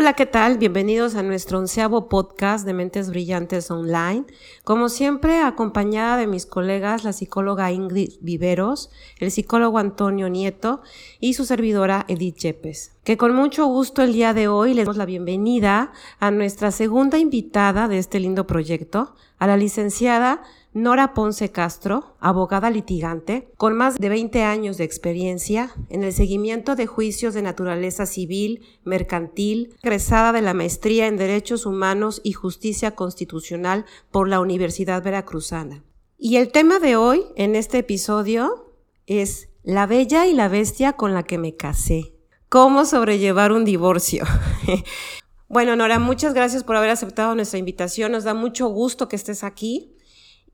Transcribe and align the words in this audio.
Hola, 0.00 0.12
¿qué 0.12 0.26
tal? 0.26 0.58
Bienvenidos 0.58 1.16
a 1.16 1.24
nuestro 1.24 1.58
onceavo 1.58 2.08
podcast 2.08 2.64
de 2.64 2.72
Mentes 2.72 3.10
Brillantes 3.10 3.68
Online. 3.68 4.26
Como 4.62 4.90
siempre, 4.90 5.40
acompañada 5.40 6.16
de 6.16 6.28
mis 6.28 6.46
colegas, 6.46 7.02
la 7.02 7.12
psicóloga 7.12 7.72
Ingrid 7.72 8.12
Viveros, 8.20 8.90
el 9.18 9.32
psicólogo 9.32 9.78
Antonio 9.78 10.28
Nieto 10.28 10.82
y 11.18 11.34
su 11.34 11.44
servidora 11.44 12.04
Edith 12.06 12.36
Yepes. 12.36 12.92
Que 13.02 13.16
con 13.16 13.34
mucho 13.34 13.66
gusto 13.66 14.04
el 14.04 14.12
día 14.12 14.34
de 14.34 14.46
hoy 14.46 14.72
les 14.72 14.84
damos 14.84 14.98
la 14.98 15.04
bienvenida 15.04 15.90
a 16.20 16.30
nuestra 16.30 16.70
segunda 16.70 17.18
invitada 17.18 17.88
de 17.88 17.98
este 17.98 18.20
lindo 18.20 18.46
proyecto, 18.46 19.16
a 19.40 19.48
la 19.48 19.56
licenciada 19.56 20.42
Nora 20.78 21.12
Ponce 21.12 21.50
Castro, 21.50 22.14
abogada 22.20 22.70
litigante, 22.70 23.48
con 23.56 23.76
más 23.76 23.96
de 23.96 24.08
20 24.08 24.44
años 24.44 24.76
de 24.76 24.84
experiencia 24.84 25.72
en 25.90 26.04
el 26.04 26.12
seguimiento 26.12 26.76
de 26.76 26.86
juicios 26.86 27.34
de 27.34 27.42
naturaleza 27.42 28.06
civil, 28.06 28.64
mercantil, 28.84 29.74
egresada 29.82 30.32
de 30.32 30.40
la 30.40 30.54
maestría 30.54 31.08
en 31.08 31.16
Derechos 31.16 31.66
Humanos 31.66 32.20
y 32.22 32.32
Justicia 32.32 32.92
Constitucional 32.94 33.86
por 34.12 34.28
la 34.28 34.38
Universidad 34.38 35.02
Veracruzana. 35.02 35.82
Y 36.16 36.36
el 36.36 36.52
tema 36.52 36.78
de 36.78 36.94
hoy, 36.94 37.24
en 37.34 37.56
este 37.56 37.78
episodio, 37.78 38.72
es 39.06 39.48
La 39.64 39.86
bella 39.86 40.26
y 40.26 40.32
la 40.32 40.46
bestia 40.46 40.92
con 40.92 41.12
la 41.12 41.24
que 41.24 41.38
me 41.38 41.56
casé. 41.56 42.14
¿Cómo 42.48 42.84
sobrellevar 42.84 43.50
un 43.50 43.64
divorcio? 43.64 44.24
bueno, 45.48 45.74
Nora, 45.74 45.98
muchas 45.98 46.34
gracias 46.34 46.62
por 46.62 46.76
haber 46.76 46.90
aceptado 46.90 47.34
nuestra 47.34 47.58
invitación. 47.58 48.12
Nos 48.12 48.22
da 48.22 48.34
mucho 48.34 48.68
gusto 48.68 49.08
que 49.08 49.16
estés 49.16 49.42
aquí. 49.42 49.97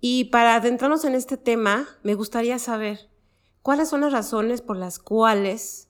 Y 0.06 0.24
para 0.24 0.56
adentrarnos 0.56 1.06
en 1.06 1.14
este 1.14 1.38
tema, 1.38 1.88
me 2.02 2.12
gustaría 2.12 2.58
saber 2.58 3.08
cuáles 3.62 3.88
son 3.88 4.02
las 4.02 4.12
razones 4.12 4.60
por 4.60 4.77
las 4.77 4.98
cuales 4.98 5.88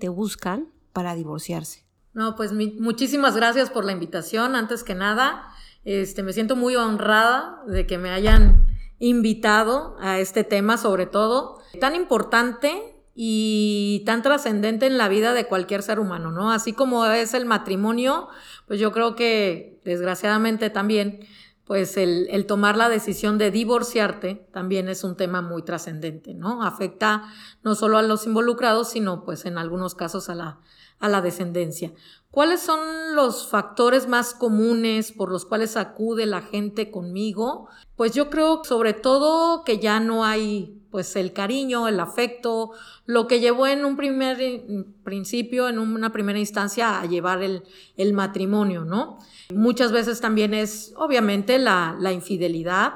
te 0.00 0.08
buscan 0.08 0.72
para 0.92 1.14
divorciarse. 1.14 1.86
No, 2.12 2.34
pues 2.34 2.50
muchísimas 2.52 3.36
gracias 3.36 3.70
por 3.70 3.84
la 3.84 3.92
invitación. 3.92 4.56
Antes 4.56 4.82
que 4.82 4.96
nada, 4.96 5.48
este, 5.84 6.24
me 6.24 6.32
siento 6.32 6.56
muy 6.56 6.74
honrada 6.74 7.62
de 7.68 7.86
que 7.86 7.98
me 7.98 8.10
hayan 8.10 8.66
invitado 8.98 9.96
a 10.00 10.18
este 10.18 10.42
tema, 10.42 10.76
sobre 10.76 11.06
todo, 11.06 11.60
tan 11.78 11.94
importante 11.94 12.96
y 13.14 14.02
tan 14.06 14.22
trascendente 14.22 14.86
en 14.86 14.98
la 14.98 15.06
vida 15.06 15.34
de 15.34 15.46
cualquier 15.46 15.84
ser 15.84 16.00
humano, 16.00 16.32
¿no? 16.32 16.50
Así 16.50 16.72
como 16.72 17.06
es 17.06 17.32
el 17.32 17.46
matrimonio, 17.46 18.26
pues 18.66 18.80
yo 18.80 18.90
creo 18.90 19.14
que 19.14 19.80
desgraciadamente 19.84 20.68
también 20.68 21.20
pues 21.64 21.96
el, 21.96 22.44
tomar 22.46 22.76
la 22.76 22.88
decisión 22.88 23.38
de 23.38 23.50
divorciarte 23.50 24.46
también 24.52 24.88
es 24.88 25.04
un 25.04 25.16
tema 25.16 25.42
muy 25.42 25.62
trascendente, 25.62 26.34
¿no? 26.34 26.62
Afecta 26.64 27.24
no 27.62 27.74
solo 27.74 27.98
a 27.98 28.02
los 28.02 28.26
involucrados, 28.26 28.90
sino 28.90 29.24
pues 29.24 29.46
en 29.46 29.58
algunos 29.58 29.94
casos 29.94 30.28
a 30.28 30.34
la, 30.34 30.60
a 30.98 31.08
la 31.08 31.22
descendencia. 31.22 31.92
¿Cuáles 32.32 32.60
son 32.62 33.14
los 33.14 33.46
factores 33.46 34.08
más 34.08 34.32
comunes 34.32 35.12
por 35.12 35.30
los 35.30 35.44
cuales 35.44 35.76
acude 35.76 36.24
la 36.24 36.40
gente 36.40 36.90
conmigo? 36.90 37.68
Pues 37.94 38.14
yo 38.14 38.30
creo 38.30 38.64
sobre 38.64 38.94
todo 38.94 39.64
que 39.64 39.78
ya 39.78 40.00
no 40.00 40.24
hay 40.24 40.82
pues 40.90 41.14
el 41.16 41.34
cariño, 41.34 41.88
el 41.88 42.00
afecto, 42.00 42.70
lo 43.04 43.26
que 43.26 43.40
llevó 43.40 43.66
en 43.66 43.84
un 43.84 43.98
primer 43.98 44.64
principio, 45.04 45.68
en 45.68 45.78
una 45.78 46.10
primera 46.10 46.38
instancia 46.38 47.02
a 47.02 47.04
llevar 47.04 47.42
el, 47.42 47.64
el 47.98 48.14
matrimonio, 48.14 48.86
¿no? 48.86 49.18
Muchas 49.54 49.92
veces 49.92 50.22
también 50.22 50.54
es 50.54 50.94
obviamente 50.96 51.58
la, 51.58 51.94
la 52.00 52.12
infidelidad, 52.12 52.94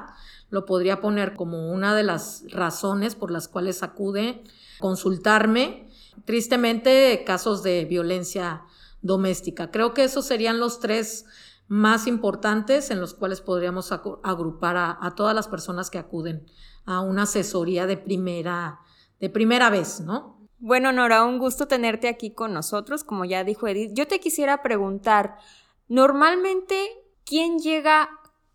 lo 0.49 0.65
podría 0.65 0.99
poner 0.99 1.35
como 1.35 1.71
una 1.71 1.95
de 1.95 2.01
las 2.01 2.43
razones 2.49 3.13
por 3.13 3.29
las 3.29 3.47
cuales 3.47 3.83
acude 3.83 4.41
consultarme. 4.79 5.89
Tristemente, 6.25 7.23
casos 7.23 7.61
de 7.61 7.85
violencia 7.85 8.63
doméstica. 9.01 9.71
Creo 9.71 9.93
que 9.93 10.03
esos 10.03 10.25
serían 10.25 10.59
los 10.59 10.79
tres 10.79 11.25
más 11.67 12.07
importantes 12.07 12.91
en 12.91 13.01
los 13.01 13.13
cuales 13.13 13.41
podríamos 13.41 13.91
agrupar 13.91 14.77
a, 14.77 15.13
todas 15.15 15.35
las 15.35 15.47
personas 15.47 15.89
que 15.89 15.97
acuden 15.97 16.45
a 16.85 17.01
una 17.01 17.23
asesoría 17.23 17.85
de 17.85 17.97
primera, 17.97 18.79
de 19.19 19.29
primera 19.29 19.69
vez, 19.69 19.99
¿no? 19.99 20.37
Bueno, 20.59 20.91
Nora, 20.91 21.23
un 21.23 21.37
gusto 21.37 21.67
tenerte 21.67 22.07
aquí 22.07 22.31
con 22.31 22.53
nosotros, 22.53 23.03
como 23.03 23.25
ya 23.25 23.43
dijo 23.43 23.67
Edith. 23.67 23.91
Yo 23.93 24.07
te 24.07 24.19
quisiera 24.19 24.63
preguntar, 24.63 25.37
normalmente, 25.87 26.89
¿quién 27.25 27.59
llega 27.59 28.09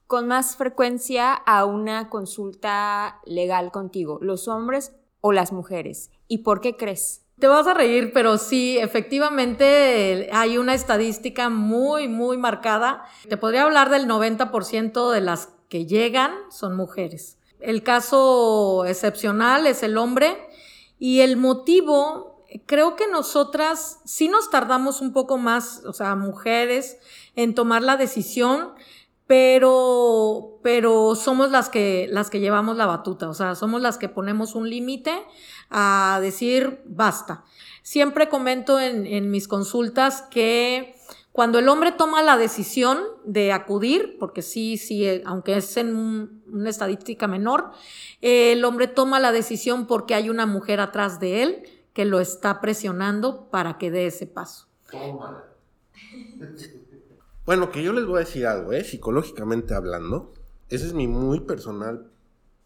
con 0.06 0.26
más 0.26 0.56
frecuencia 0.56 1.32
a 1.32 1.64
una 1.64 2.08
consulta 2.08 3.20
legal 3.24 3.70
contigo? 3.70 4.18
¿Los 4.20 4.48
hombres 4.48 4.92
o 5.20 5.32
las 5.32 5.52
mujeres? 5.52 6.10
¿Y 6.26 6.38
por 6.38 6.60
qué 6.60 6.76
crees? 6.76 7.21
Te 7.42 7.48
vas 7.48 7.66
a 7.66 7.74
reír, 7.74 8.12
pero 8.14 8.38
sí, 8.38 8.78
efectivamente 8.78 10.30
hay 10.32 10.58
una 10.58 10.74
estadística 10.74 11.48
muy, 11.48 12.06
muy 12.06 12.36
marcada. 12.36 13.02
Te 13.28 13.36
podría 13.36 13.64
hablar 13.64 13.90
del 13.90 14.06
90% 14.06 15.10
de 15.10 15.20
las 15.20 15.48
que 15.68 15.84
llegan 15.84 16.30
son 16.52 16.76
mujeres. 16.76 17.38
El 17.58 17.82
caso 17.82 18.84
excepcional 18.86 19.66
es 19.66 19.82
el 19.82 19.98
hombre 19.98 20.36
y 21.00 21.18
el 21.18 21.36
motivo, 21.36 22.44
creo 22.66 22.94
que 22.94 23.08
nosotras 23.08 23.98
sí 24.04 24.28
nos 24.28 24.48
tardamos 24.48 25.00
un 25.00 25.12
poco 25.12 25.36
más, 25.36 25.82
o 25.84 25.92
sea, 25.92 26.14
mujeres, 26.14 26.98
en 27.34 27.56
tomar 27.56 27.82
la 27.82 27.96
decisión, 27.96 28.68
pero, 29.26 30.58
pero 30.62 31.14
somos 31.14 31.50
las 31.50 31.70
que, 31.70 32.06
las 32.10 32.28
que 32.28 32.38
llevamos 32.38 32.76
la 32.76 32.86
batuta, 32.86 33.28
o 33.28 33.34
sea, 33.34 33.54
somos 33.54 33.80
las 33.80 33.96
que 33.96 34.08
ponemos 34.08 34.54
un 34.54 34.68
límite 34.68 35.24
a 35.72 36.18
decir 36.20 36.82
basta. 36.84 37.44
Siempre 37.82 38.28
comento 38.28 38.78
en, 38.78 39.06
en 39.06 39.30
mis 39.30 39.48
consultas 39.48 40.22
que 40.30 40.94
cuando 41.32 41.58
el 41.58 41.68
hombre 41.70 41.92
toma 41.92 42.22
la 42.22 42.36
decisión 42.36 43.00
de 43.24 43.52
acudir, 43.52 44.16
porque 44.20 44.42
sí, 44.42 44.76
sí, 44.76 45.06
eh, 45.06 45.22
aunque 45.24 45.56
es 45.56 45.76
en 45.78 46.42
una 46.46 46.68
estadística 46.68 47.26
menor, 47.26 47.70
el 48.20 48.62
hombre 48.66 48.86
toma 48.86 49.18
la 49.18 49.32
decisión 49.32 49.86
porque 49.86 50.14
hay 50.14 50.28
una 50.28 50.44
mujer 50.44 50.80
atrás 50.80 51.20
de 51.20 51.42
él 51.42 51.62
que 51.94 52.04
lo 52.04 52.20
está 52.20 52.60
presionando 52.60 53.48
para 53.50 53.78
que 53.78 53.90
dé 53.90 54.06
ese 54.06 54.26
paso. 54.26 54.68
Bueno, 57.44 57.72
que 57.72 57.82
yo 57.82 57.92
les 57.92 58.06
voy 58.06 58.18
a 58.18 58.18
decir 58.20 58.46
algo, 58.46 58.72
¿eh? 58.72 58.84
psicológicamente 58.84 59.74
hablando, 59.74 60.32
ese 60.68 60.86
es 60.86 60.94
mi 60.94 61.08
muy 61.08 61.40
personal 61.40 62.08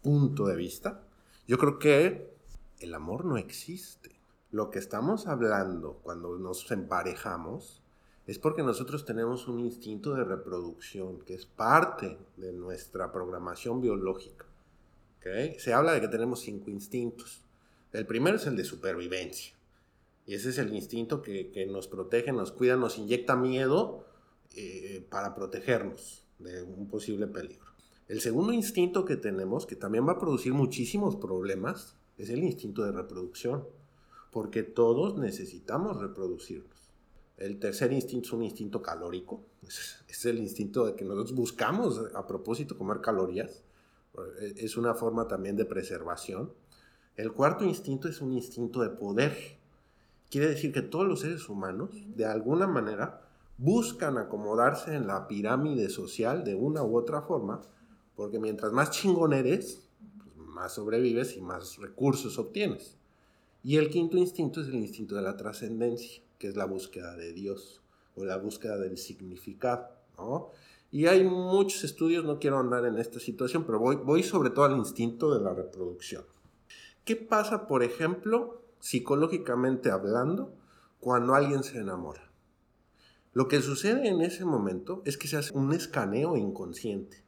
punto 0.03 0.45
de 0.45 0.55
vista. 0.55 1.01
Yo 1.47 1.57
creo 1.57 1.79
que 1.79 2.36
el 2.79 2.93
amor 2.93 3.25
no 3.25 3.37
existe. 3.37 4.15
Lo 4.51 4.69
que 4.69 4.79
estamos 4.79 5.27
hablando 5.27 5.99
cuando 6.03 6.37
nos 6.37 6.69
emparejamos 6.71 7.81
es 8.25 8.39
porque 8.39 8.63
nosotros 8.63 9.05
tenemos 9.05 9.47
un 9.47 9.59
instinto 9.59 10.13
de 10.13 10.23
reproducción 10.23 11.19
que 11.21 11.33
es 11.33 11.45
parte 11.45 12.17
de 12.37 12.51
nuestra 12.51 13.11
programación 13.11 13.81
biológica. 13.81 14.45
Se 15.57 15.73
habla 15.73 15.91
de 15.91 15.99
que 15.99 16.07
tenemos 16.07 16.39
cinco 16.39 16.71
instintos. 16.71 17.41
El 17.91 18.05
primero 18.05 18.37
es 18.37 18.45
el 18.47 18.55
de 18.55 18.63
supervivencia. 18.63 19.53
Y 20.25 20.35
ese 20.35 20.49
es 20.49 20.57
el 20.57 20.73
instinto 20.73 21.21
que, 21.21 21.67
nos 21.69 21.87
protege, 21.87 22.31
nos 22.31 22.51
cuida, 22.51 22.77
nos 22.77 22.97
inyecta 22.97 23.35
miedo 23.35 24.05
eh, 24.55 25.05
para 25.09 25.35
protegernos 25.35 26.23
de 26.39 26.63
un 26.63 26.87
posible 26.87 27.27
peligro. 27.27 27.65
El 28.07 28.21
segundo 28.21 28.53
instinto 28.53 29.03
que 29.03 29.17
tenemos, 29.17 29.65
que 29.65 29.75
también 29.75 30.07
va 30.07 30.13
a 30.13 30.19
producir 30.19 30.53
muchísimos 30.53 31.17
problemas, 31.17 31.96
es 32.17 32.29
el 32.29 32.43
instinto 32.43 32.83
de 32.83 32.91
reproducción. 32.91 33.65
Porque 34.31 34.63
todos 34.63 35.17
necesitamos 35.17 35.99
reproducirnos. 35.99 36.91
El 37.37 37.59
tercer 37.59 37.93
instinto 37.93 38.27
es 38.27 38.33
un 38.33 38.43
instinto 38.43 38.81
calórico. 38.81 39.43
Es, 40.07 40.25
el 40.25 40.39
instinto 40.39 40.85
de 40.85 40.95
que 40.95 41.05
nosotros 41.05 41.33
buscamos 41.33 42.01
a 42.13 42.25
propósito 42.25 42.77
comer 42.77 42.99
calorías. 42.99 43.63
Es 44.57 44.75
una 44.77 44.95
forma 44.95 45.27
también 45.27 45.55
de 45.55 45.65
preservación. 45.65 46.51
El 47.15 47.31
cuarto 47.31 47.63
instinto 47.63 48.07
es 48.07 48.21
un 48.21 48.33
instinto 48.33 48.81
de 48.81 48.89
poder. 48.89 49.57
Quiere 50.29 50.47
decir 50.49 50.71
que 50.71 50.81
todos 50.81 51.07
los 51.07 51.21
seres 51.21 51.47
humanos, 51.47 51.91
de 52.15 52.25
alguna 52.25 52.67
manera, 52.67 53.27
buscan 53.57 54.17
acomodarse 54.17 54.95
en 54.95 55.07
la 55.07 55.27
pirámide 55.27 55.89
social 55.89 56.43
de 56.43 56.55
una 56.55 56.83
u 56.83 56.97
otra 56.97 57.21
forma, 57.21 57.61
porque 58.15 58.39
mientras 58.39 58.71
más 58.71 58.91
chingón 58.91 59.33
eres, 59.33 59.86
más 60.57 60.73
sobrevives 60.73 61.37
y 61.37 61.41
más 61.41 61.77
recursos 61.77 62.39
obtienes. 62.39 62.97
Y 63.63 63.77
el 63.77 63.89
quinto 63.89 64.17
instinto 64.17 64.61
es 64.61 64.67
el 64.67 64.75
instinto 64.75 65.15
de 65.15 65.21
la 65.21 65.37
trascendencia 65.37 66.23
que 66.37 66.47
es 66.47 66.55
la 66.55 66.65
búsqueda 66.65 67.15
de 67.15 67.33
Dios 67.33 67.81
o 68.15 68.25
la 68.25 68.37
búsqueda 68.37 68.77
del 68.77 68.97
significado. 68.97 69.89
Y 70.91 71.05
hay 71.05 71.23
muchos 71.23 71.83
estudios, 71.83 72.25
no 72.25 72.39
quiero 72.39 72.59
andar 72.59 72.85
en 72.85 72.97
esta 72.97 73.19
situación, 73.19 73.65
pero 73.65 73.79
voy, 73.79 73.97
voy 73.97 74.23
sobre 74.23 74.49
todo 74.49 74.65
al 74.65 74.77
instinto 74.77 75.33
de 75.33 75.43
la 75.43 75.53
reproducción. 75.53 76.25
¿Qué 77.05 77.15
pasa, 77.15 77.67
por 77.67 77.83
ejemplo, 77.83 78.61
psicológicamente 78.79 79.91
hablando, 79.91 80.53
cuando 80.99 81.35
alguien 81.35 81.63
se 81.63 81.79
enamora? 81.79 82.31
Lo 83.33 83.47
que 83.47 83.61
sucede 83.61 84.07
en 84.07 84.21
ese 84.21 84.45
momento 84.45 85.03
es 85.05 85.17
que 85.17 85.27
se 85.27 85.37
hace 85.37 85.55
un 85.55 85.71
escaneo 85.73 86.35
inconsciente. 86.35 87.23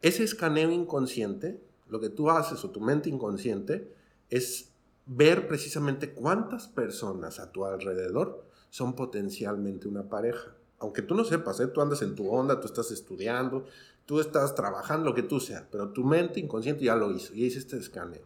Ese 0.00 0.24
escaneo 0.24 0.70
inconsciente, 0.70 1.60
lo 1.88 2.00
que 2.00 2.10
tú 2.10 2.30
haces 2.30 2.64
o 2.64 2.70
tu 2.70 2.80
mente 2.80 3.08
inconsciente, 3.08 3.94
es 4.30 4.70
ver 5.06 5.48
precisamente 5.48 6.12
cuántas 6.12 6.68
personas 6.68 7.40
a 7.40 7.50
tu 7.50 7.64
alrededor 7.64 8.44
son 8.70 8.94
potencialmente 8.94 9.88
una 9.88 10.08
pareja. 10.08 10.54
Aunque 10.78 11.02
tú 11.02 11.14
no 11.14 11.24
sepas, 11.24 11.58
¿eh? 11.60 11.66
tú 11.66 11.80
andas 11.80 12.02
en 12.02 12.14
tu 12.14 12.28
onda, 12.30 12.60
tú 12.60 12.66
estás 12.66 12.90
estudiando, 12.90 13.64
tú 14.04 14.20
estás 14.20 14.54
trabajando, 14.54 15.10
lo 15.10 15.14
que 15.14 15.22
tú 15.22 15.40
seas, 15.40 15.64
pero 15.70 15.90
tu 15.90 16.04
mente 16.04 16.40
inconsciente 16.40 16.84
ya 16.84 16.94
lo 16.94 17.10
hizo, 17.10 17.34
y 17.34 17.44
hizo 17.44 17.58
este 17.58 17.78
escaneo. 17.78 18.22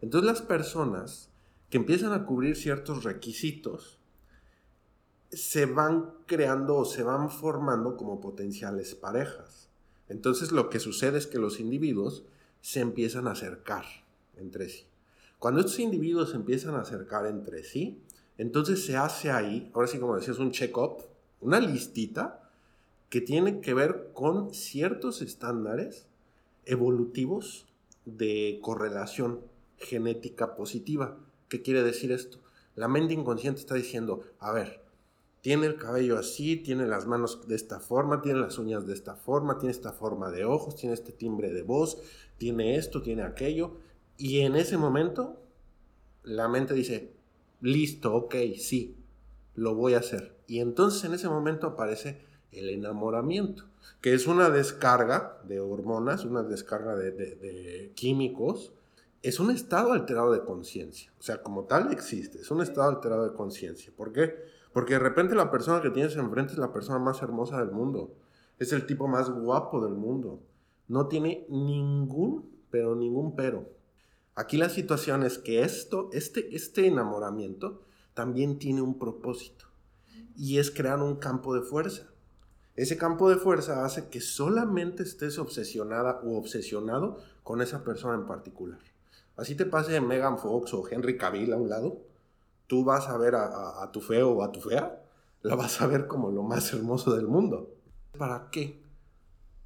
Entonces 0.00 0.26
las 0.26 0.42
personas 0.42 1.30
que 1.70 1.76
empiezan 1.78 2.12
a 2.12 2.24
cubrir 2.26 2.56
ciertos 2.56 3.04
requisitos 3.04 3.98
se 5.30 5.66
van 5.66 6.14
creando 6.26 6.76
o 6.76 6.84
se 6.84 7.02
van 7.02 7.30
formando 7.30 7.96
como 7.96 8.20
potenciales 8.20 8.94
parejas. 8.94 9.68
Entonces 10.08 10.52
lo 10.52 10.70
que 10.70 10.80
sucede 10.80 11.18
es 11.18 11.26
que 11.26 11.38
los 11.38 11.60
individuos 11.60 12.24
se 12.66 12.80
empiezan 12.80 13.28
a 13.28 13.30
acercar 13.30 13.84
entre 14.36 14.68
sí. 14.68 14.86
Cuando 15.38 15.60
estos 15.60 15.78
individuos 15.78 16.30
se 16.30 16.36
empiezan 16.36 16.74
a 16.74 16.80
acercar 16.80 17.24
entre 17.26 17.62
sí, 17.62 18.02
entonces 18.38 18.84
se 18.84 18.96
hace 18.96 19.30
ahí, 19.30 19.70
ahora 19.72 19.86
sí 19.86 20.00
como 20.00 20.16
decías, 20.16 20.40
un 20.40 20.50
check-up, 20.50 21.04
una 21.40 21.60
listita 21.60 22.50
que 23.08 23.20
tiene 23.20 23.60
que 23.60 23.72
ver 23.72 24.10
con 24.14 24.52
ciertos 24.52 25.22
estándares 25.22 26.08
evolutivos 26.64 27.66
de 28.04 28.58
correlación 28.60 29.42
genética 29.78 30.56
positiva. 30.56 31.18
¿Qué 31.48 31.62
quiere 31.62 31.84
decir 31.84 32.10
esto? 32.10 32.40
La 32.74 32.88
mente 32.88 33.14
inconsciente 33.14 33.60
está 33.60 33.76
diciendo, 33.76 34.24
a 34.40 34.50
ver, 34.50 34.82
tiene 35.46 35.66
el 35.66 35.76
cabello 35.76 36.18
así, 36.18 36.56
tiene 36.56 36.88
las 36.88 37.06
manos 37.06 37.46
de 37.46 37.54
esta 37.54 37.78
forma, 37.78 38.20
tiene 38.20 38.40
las 38.40 38.58
uñas 38.58 38.84
de 38.84 38.94
esta 38.94 39.14
forma, 39.14 39.58
tiene 39.58 39.70
esta 39.70 39.92
forma 39.92 40.32
de 40.32 40.44
ojos, 40.44 40.74
tiene 40.74 40.92
este 40.92 41.12
timbre 41.12 41.52
de 41.52 41.62
voz, 41.62 41.98
tiene 42.36 42.74
esto, 42.74 43.00
tiene 43.00 43.22
aquello. 43.22 43.76
Y 44.16 44.40
en 44.40 44.56
ese 44.56 44.76
momento, 44.76 45.40
la 46.24 46.48
mente 46.48 46.74
dice, 46.74 47.12
listo, 47.60 48.12
ok, 48.12 48.34
sí, 48.58 48.96
lo 49.54 49.76
voy 49.76 49.94
a 49.94 49.98
hacer. 49.98 50.34
Y 50.48 50.58
entonces 50.58 51.04
en 51.04 51.14
ese 51.14 51.28
momento 51.28 51.68
aparece 51.68 52.18
el 52.50 52.68
enamoramiento, 52.68 53.66
que 54.00 54.14
es 54.14 54.26
una 54.26 54.50
descarga 54.50 55.40
de 55.44 55.60
hormonas, 55.60 56.24
una 56.24 56.42
descarga 56.42 56.96
de, 56.96 57.92
químicos, 57.94 58.72
es 59.22 59.38
un 59.38 59.52
estado 59.52 59.92
alterado 59.92 60.32
de 60.32 60.44
conciencia. 60.44 61.12
O 61.20 61.22
sea, 61.22 61.40
como 61.40 61.66
tal 61.66 61.92
existe, 61.92 62.40
es 62.40 62.50
un 62.50 62.62
estado 62.62 62.88
alterado 62.88 63.28
de 63.28 63.36
conciencia. 63.36 63.92
¿Por 63.96 64.12
qué? 64.12 64.55
Porque 64.76 64.92
de 64.92 64.98
repente 64.98 65.34
la 65.34 65.50
persona 65.50 65.80
que 65.80 65.88
tienes 65.88 66.16
enfrente 66.16 66.52
es 66.52 66.58
la 66.58 66.70
persona 66.70 66.98
más 66.98 67.22
hermosa 67.22 67.58
del 67.60 67.70
mundo. 67.70 68.14
Es 68.58 68.74
el 68.74 68.84
tipo 68.84 69.08
más 69.08 69.30
guapo 69.30 69.82
del 69.82 69.94
mundo. 69.94 70.42
No 70.86 71.06
tiene 71.06 71.46
ningún, 71.48 72.50
pero 72.70 72.94
ningún 72.94 73.34
pero. 73.34 73.70
Aquí 74.34 74.58
la 74.58 74.68
situación 74.68 75.22
es 75.22 75.38
que 75.38 75.62
esto, 75.62 76.10
este, 76.12 76.54
este 76.54 76.86
enamoramiento 76.86 77.84
también 78.12 78.58
tiene 78.58 78.82
un 78.82 78.98
propósito. 78.98 79.64
Y 80.36 80.58
es 80.58 80.70
crear 80.70 81.00
un 81.00 81.16
campo 81.16 81.54
de 81.54 81.62
fuerza. 81.62 82.10
Ese 82.74 82.98
campo 82.98 83.30
de 83.30 83.36
fuerza 83.36 83.82
hace 83.82 84.10
que 84.10 84.20
solamente 84.20 85.04
estés 85.04 85.38
obsesionada 85.38 86.20
o 86.22 86.36
obsesionado 86.36 87.16
con 87.44 87.62
esa 87.62 87.82
persona 87.82 88.14
en 88.14 88.26
particular. 88.26 88.80
Así 89.38 89.54
te 89.54 89.64
pase 89.64 89.98
Megan 90.02 90.36
Fox 90.36 90.74
o 90.74 90.86
Henry 90.86 91.16
Cavill 91.16 91.54
a 91.54 91.56
un 91.56 91.70
lado, 91.70 92.02
tú 92.66 92.84
vas 92.84 93.08
a 93.08 93.16
ver 93.16 93.34
a, 93.34 93.90
tu 93.92 94.00
feo 94.00 94.30
o 94.30 94.42
a 94.42 94.52
tu 94.52 94.60
fea, 94.60 95.02
la 95.42 95.54
vas 95.54 95.80
a 95.80 95.86
ver 95.86 96.06
como 96.06 96.30
lo 96.30 96.42
más 96.42 96.72
hermoso 96.72 97.14
del 97.14 97.26
mundo. 97.26 97.74
¿Para 98.18 98.50
qué? 98.50 98.82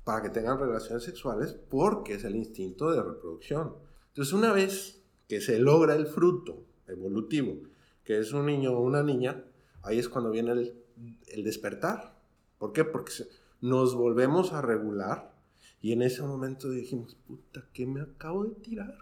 Para 0.04 0.22
que 0.22 0.30
tengan 0.30 0.58
relaciones 0.58 1.04
sexuales 1.04 1.52
porque 1.52 2.14
es 2.14 2.24
el 2.24 2.36
instinto 2.36 2.90
de 2.90 3.02
reproducción. 3.02 3.74
Entonces 4.08 4.34
una 4.34 4.52
vez 4.52 5.02
que 5.28 5.40
se 5.40 5.58
logra 5.58 5.94
el 5.94 6.06
fruto 6.06 6.64
evolutivo, 6.86 7.56
que 8.04 8.18
es 8.18 8.32
un 8.32 8.46
niño 8.46 8.72
o 8.72 8.80
una 8.80 9.02
niña, 9.02 9.44
ahí 9.82 9.98
es 9.98 10.08
cuando 10.08 10.30
viene 10.30 10.52
el, 10.52 10.84
el 11.28 11.44
despertar. 11.44 12.18
¿Por 12.58 12.72
qué? 12.72 12.84
Porque 12.84 13.12
nos 13.60 13.94
volvemos 13.94 14.52
a 14.52 14.60
regular 14.60 15.32
y 15.80 15.92
en 15.92 16.02
ese 16.02 16.22
momento 16.22 16.70
dijimos, 16.70 17.16
puta, 17.26 17.64
¿qué 17.72 17.86
me 17.86 18.00
acabo 18.00 18.44
de 18.44 18.54
tirar? 18.56 18.98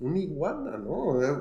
Un 0.00 0.16
iguana, 0.16 0.76
¿no? 0.78 0.94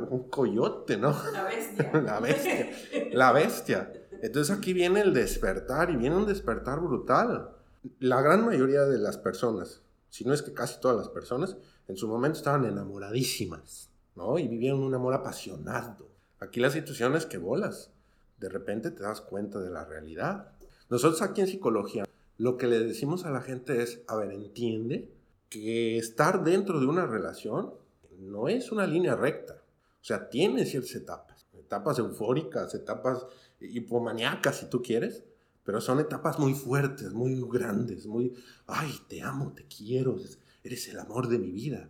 Un 0.09 0.29
coyote, 0.29 0.97
¿no? 0.97 1.15
La 1.31 1.43
bestia. 1.43 1.91
la 2.03 2.19
bestia. 2.19 2.69
La 3.11 3.31
bestia. 3.31 3.93
Entonces 4.21 4.55
aquí 4.55 4.73
viene 4.73 5.01
el 5.01 5.13
despertar 5.13 5.91
y 5.91 5.95
viene 5.95 6.15
un 6.15 6.25
despertar 6.25 6.79
brutal. 6.79 7.51
La 7.99 8.21
gran 8.21 8.45
mayoría 8.45 8.85
de 8.85 8.97
las 8.97 9.17
personas, 9.17 9.81
si 10.09 10.25
no 10.25 10.33
es 10.33 10.41
que 10.41 10.53
casi 10.53 10.79
todas 10.79 10.97
las 10.97 11.09
personas, 11.09 11.57
en 11.87 11.97
su 11.97 12.07
momento 12.07 12.37
estaban 12.39 12.65
enamoradísimas, 12.65 13.89
¿no? 14.15 14.39
Y 14.39 14.47
vivían 14.47 14.77
un 14.77 14.93
amor 14.93 15.13
apasionado. 15.13 16.07
Aquí 16.39 16.59
la 16.59 16.71
situación 16.71 17.15
es 17.15 17.25
que 17.25 17.37
bolas. 17.37 17.91
De 18.39 18.49
repente 18.49 18.91
te 18.91 19.03
das 19.03 19.21
cuenta 19.21 19.59
de 19.59 19.69
la 19.69 19.85
realidad. 19.85 20.49
Nosotros 20.89 21.21
aquí 21.21 21.41
en 21.41 21.47
psicología 21.47 22.05
lo 22.37 22.57
que 22.57 22.67
le 22.67 22.79
decimos 22.79 23.25
a 23.25 23.31
la 23.31 23.41
gente 23.41 23.81
es, 23.81 24.01
a 24.07 24.15
ver, 24.15 24.31
entiende 24.31 25.11
que 25.49 25.97
estar 25.97 26.43
dentro 26.43 26.79
de 26.79 26.85
una 26.85 27.05
relación 27.05 27.73
no 28.17 28.47
es 28.47 28.71
una 28.71 28.85
línea 28.85 29.15
recta. 29.15 29.63
O 30.01 30.05
sea, 30.07 30.29
tiene 30.29 30.65
ciertas 30.65 30.95
etapas. 30.95 31.47
Etapas 31.57 31.99
eufóricas, 31.99 32.73
etapas 32.75 33.25
hipomaníacas, 33.59 34.57
si 34.57 34.69
tú 34.69 34.81
quieres. 34.81 35.23
Pero 35.63 35.81
son 35.81 35.99
etapas 35.99 36.39
muy 36.39 36.53
fuertes, 36.53 37.13
muy 37.13 37.41
grandes, 37.51 38.07
muy, 38.07 38.33
ay, 38.67 38.91
te 39.09 39.21
amo, 39.21 39.53
te 39.53 39.65
quiero, 39.67 40.17
eres 40.63 40.87
el 40.87 40.99
amor 40.99 41.27
de 41.27 41.39
mi 41.39 41.51
vida. 41.51 41.89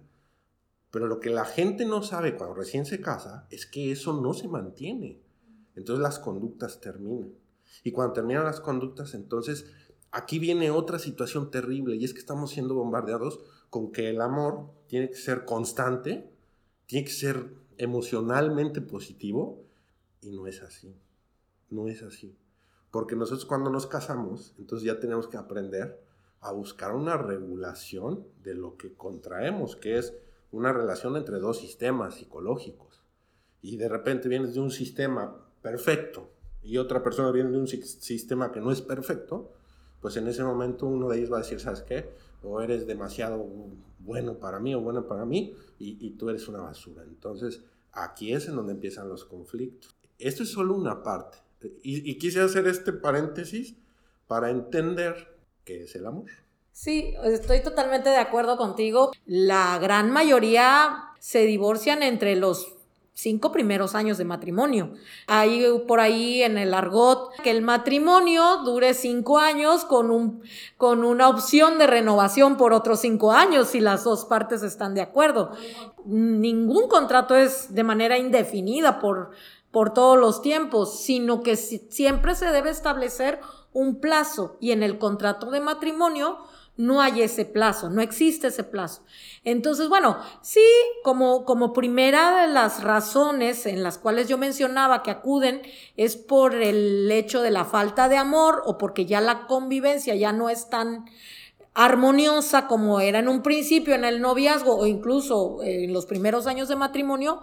Pero 0.89 1.05
lo 1.05 1.19
que 1.19 1.29
la 1.29 1.45
gente 1.45 1.85
no 1.85 2.01
sabe 2.01 2.35
cuando 2.35 2.55
recién 2.55 2.85
se 2.85 3.01
casa 3.01 3.45
es 3.51 3.67
que 3.67 3.91
eso 3.91 4.19
no 4.19 4.33
se 4.33 4.47
mantiene. 4.47 5.21
Entonces 5.75 6.01
las 6.01 6.17
conductas 6.17 6.81
terminan. 6.81 7.33
Y 7.83 7.91
cuando 7.91 8.13
terminan 8.13 8.45
las 8.45 8.61
conductas, 8.61 9.13
entonces 9.13 9.67
aquí 10.11 10.39
viene 10.39 10.71
otra 10.71 10.97
situación 10.97 11.51
terrible 11.51 11.95
y 11.95 12.03
es 12.03 12.13
que 12.13 12.19
estamos 12.19 12.51
siendo 12.51 12.73
bombardeados 12.73 13.41
con 13.69 13.91
que 13.91 14.09
el 14.09 14.21
amor 14.21 14.69
tiene 14.87 15.09
que 15.09 15.15
ser 15.15 15.45
constante, 15.45 16.29
tiene 16.85 17.05
que 17.05 17.13
ser 17.13 17.53
emocionalmente 17.77 18.81
positivo 18.81 19.63
y 20.21 20.31
no 20.31 20.47
es 20.47 20.61
así. 20.61 20.95
No 21.69 21.87
es 21.87 22.01
así. 22.01 22.35
Porque 22.91 23.15
nosotros 23.15 23.45
cuando 23.45 23.69
nos 23.69 23.87
casamos, 23.87 24.53
entonces 24.57 24.85
ya 24.85 24.99
tenemos 24.99 25.27
que 25.27 25.37
aprender 25.37 26.01
a 26.39 26.51
buscar 26.51 26.95
una 26.95 27.17
regulación 27.17 28.25
de 28.43 28.55
lo 28.55 28.77
que 28.77 28.93
contraemos, 28.93 29.75
que 29.75 29.97
es 29.97 30.13
una 30.51 30.71
relación 30.71 31.17
entre 31.17 31.39
dos 31.39 31.59
sistemas 31.59 32.15
psicológicos. 32.15 33.03
Y 33.61 33.77
de 33.77 33.89
repente 33.89 34.29
vienes 34.29 34.53
de 34.53 34.61
un 34.61 34.71
sistema 34.71 35.45
perfecto, 35.61 36.31
y 36.61 36.77
otra 36.77 37.01
persona 37.01 37.31
viene 37.31 37.51
de 37.51 37.57
un 37.57 37.67
sistema 37.67 38.51
que 38.51 38.59
no 38.59 38.71
es 38.71 38.81
perfecto, 38.81 39.51
pues 40.01 40.17
en 40.17 40.27
ese 40.27 40.43
momento 40.43 40.85
uno 40.85 41.09
de 41.09 41.17
ellos 41.17 41.31
va 41.31 41.37
a 41.37 41.41
decir, 41.41 41.59
¿sabes 41.59 41.81
qué? 41.81 42.09
O 42.43 42.61
eres 42.61 42.87
demasiado 42.87 43.45
bueno 43.99 44.39
para 44.39 44.59
mí 44.59 44.75
o 44.75 44.81
bueno 44.81 45.07
para 45.07 45.25
mí 45.25 45.53
y, 45.79 46.11
tú 46.11 46.29
eres 46.29 46.47
una 46.47 46.61
basura. 46.61 47.03
Entonces, 47.03 47.61
aquí 47.91 48.33
es 48.33 48.47
en 48.47 48.55
donde 48.55 48.73
empiezan 48.73 49.09
los 49.09 49.25
conflictos. 49.25 49.95
Esto 50.17 50.43
es 50.43 50.51
solo 50.51 50.75
una 50.75 51.03
parte. 51.03 51.37
Y, 51.83 52.09
y 52.09 52.17
quise 52.17 52.41
hacer 52.41 52.67
este 52.67 52.93
paréntesis 52.93 53.75
para 54.27 54.49
entender 54.49 55.37
qué 55.63 55.83
es 55.83 55.95
el 55.95 56.05
amor. 56.05 56.29
Sí, 56.71 57.15
estoy 57.23 57.61
totalmente 57.61 58.09
de 58.09 58.17
acuerdo 58.17 58.55
contigo. 58.55 59.11
La 59.25 59.79
gran 59.79 60.11
mayoría 60.11 61.05
se 61.19 61.45
divorcian 61.45 62.03
entre 62.03 62.35
los 62.35 62.76
cinco 63.17 63.51
primeros 63.51 63.95
años 63.95 64.19
de 64.19 64.25
matrimonio. 64.25 64.93
Hay 65.25 65.65
por 65.87 65.99
ahí 65.99 66.43
en 66.43 66.59
el 66.59 66.71
argot 66.71 67.31
que 67.41 67.49
el 67.49 67.63
matrimonio 67.63 68.57
dure 68.57 68.93
cinco 68.93 69.39
años 69.39 69.85
con, 69.85 70.11
un, 70.11 70.43
con 70.77 71.03
una 71.03 71.27
opción 71.27 71.79
de 71.79 71.87
renovación 71.87 72.57
por 72.57 72.73
otros 72.73 72.99
cinco 72.99 73.31
años 73.31 73.69
si 73.69 73.79
las 73.79 74.03
dos 74.03 74.25
partes 74.25 74.61
están 74.61 74.93
de 74.93 75.01
acuerdo. 75.01 75.51
Ningún 76.05 76.87
contrato 76.87 77.35
es 77.35 77.73
de 77.73 77.83
manera 77.83 78.19
indefinida 78.19 78.99
por, 78.99 79.31
por 79.71 79.95
todos 79.95 80.19
los 80.19 80.43
tiempos, 80.43 80.99
sino 80.99 81.41
que 81.41 81.55
siempre 81.55 82.35
se 82.35 82.51
debe 82.51 82.69
establecer 82.69 83.39
un 83.73 83.99
plazo 83.99 84.57
y 84.59 84.73
en 84.73 84.83
el 84.83 84.99
contrato 84.99 85.49
de 85.49 85.59
matrimonio 85.59 86.37
no 86.77 87.01
hay 87.01 87.23
ese 87.23 87.43
plazo, 87.43 87.89
no 87.89 88.01
existe 88.01 88.47
ese 88.47 88.63
plazo. 88.63 89.03
Entonces, 89.43 89.89
bueno, 89.89 90.17
sí, 90.41 90.63
como, 91.03 91.43
como 91.43 91.73
primera 91.73 92.41
de 92.41 92.53
las 92.53 92.83
razones 92.83 93.65
en 93.65 93.83
las 93.83 93.97
cuales 93.97 94.27
yo 94.27 94.37
mencionaba 94.37 95.01
que 95.03 95.11
acuden 95.11 95.63
es 95.95 96.15
por 96.15 96.53
el 96.55 97.11
hecho 97.11 97.41
de 97.41 97.51
la 97.51 97.65
falta 97.65 98.07
de 98.09 98.17
amor 98.17 98.61
o 98.65 98.77
porque 98.77 99.05
ya 99.05 99.21
la 99.21 99.47
convivencia 99.47 100.15
ya 100.15 100.31
no 100.31 100.49
es 100.49 100.69
tan 100.69 101.05
armoniosa 101.73 102.67
como 102.67 102.99
era 102.99 103.19
en 103.19 103.27
un 103.27 103.43
principio 103.43 103.93
en 103.93 104.03
el 104.03 104.21
noviazgo 104.21 104.75
o 104.75 104.85
incluso 104.85 105.59
en 105.63 105.93
los 105.93 106.05
primeros 106.05 106.47
años 106.47 106.67
de 106.67 106.75
matrimonio. 106.75 107.41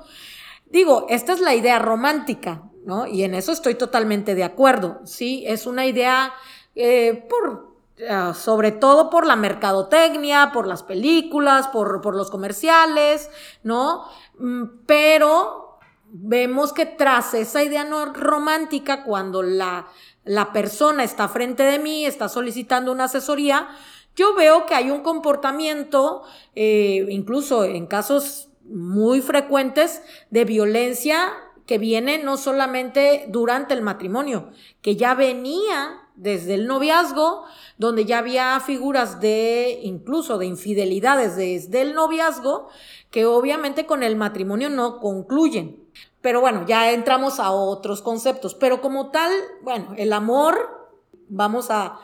Digo, 0.67 1.07
esta 1.09 1.33
es 1.33 1.41
la 1.41 1.55
idea 1.55 1.79
romántica, 1.79 2.71
¿no? 2.85 3.07
Y 3.07 3.23
en 3.23 3.35
eso 3.35 3.53
estoy 3.53 3.75
totalmente 3.76 4.35
de 4.35 4.45
acuerdo, 4.45 5.00
¿sí? 5.05 5.45
Es 5.47 5.67
una 5.67 5.87
idea 5.87 6.33
eh, 6.75 7.26
por 7.29 7.74
Ah, 8.11 8.35
sobre 8.35 8.73
todo 8.73 9.09
por 9.09 9.25
la 9.27 9.37
mercadotecnia, 9.37 10.51
por 10.53 10.67
las 10.67 10.83
películas, 10.83 11.69
por, 11.69 12.15
los 12.15 12.31
comerciales, 12.31 13.31
¿no? 13.63 14.05
Mm, 14.39 14.65
pero 14.87 15.79
vemos 16.09 16.73
que 16.73 16.87
tras 16.87 17.35
esa 17.35 17.63
idea 17.63 17.85
no 17.85 18.07
romántica, 18.07 19.05
cuando 19.05 19.43
la 19.43 19.87
la 20.25 20.53
persona 20.53 21.05
está 21.05 21.29
frente 21.29 21.63
de 21.63 21.79
mí, 21.79 22.07
está 22.07 22.29
solicitando 22.29 22.93
una 22.93 23.05
asesoría, 23.05 23.69
yo 24.17 24.35
veo 24.35 24.67
que 24.67 24.75
hay 24.75 24.91
un 24.91 25.01
comportamiento, 25.01 26.23
eh, 26.55 27.07
incluso 27.09 27.65
en 27.65 27.87
casos 27.87 28.49
muy 28.65 29.21
frecuentes, 29.21 30.03
de 30.31 30.45
violencia 30.45 31.33
que 31.67 31.79
viene 31.79 32.19
no 32.19 32.37
solamente 32.37 33.27
durante 33.29 33.75
el 33.75 33.83
matrimonio, 33.83 34.51
que 34.83 34.97
ya 34.97 35.15
venía 35.15 36.03
desde 36.14 36.54
el 36.54 36.66
noviazgo, 36.66 37.44
donde 37.76 38.04
ya 38.04 38.18
había 38.18 38.59
figuras 38.61 39.21
de 39.21 39.80
incluso 39.83 40.38
de 40.38 40.47
infidelidades 40.47 41.37
desde 41.37 41.83
el 41.83 41.94
noviazgo, 41.94 42.68
que 43.11 43.26
obviamente 43.26 43.87
con 43.87 44.02
el 44.02 44.16
matrimonio 44.16 44.71
no 44.71 45.00
concluyen. 45.00 45.85
Pero 46.21 46.40
bueno, 46.40 46.64
ya 46.66 46.92
entramos 46.92 47.38
a 47.38 47.50
otros 47.50 48.00
conceptos. 48.00 48.54
Pero 48.54 48.80
como 48.80 49.11
tal, 49.11 49.30
bueno, 49.62 49.94
el 49.97 50.12
amor, 50.12 50.88
vamos 51.28 51.68
a, 51.71 52.00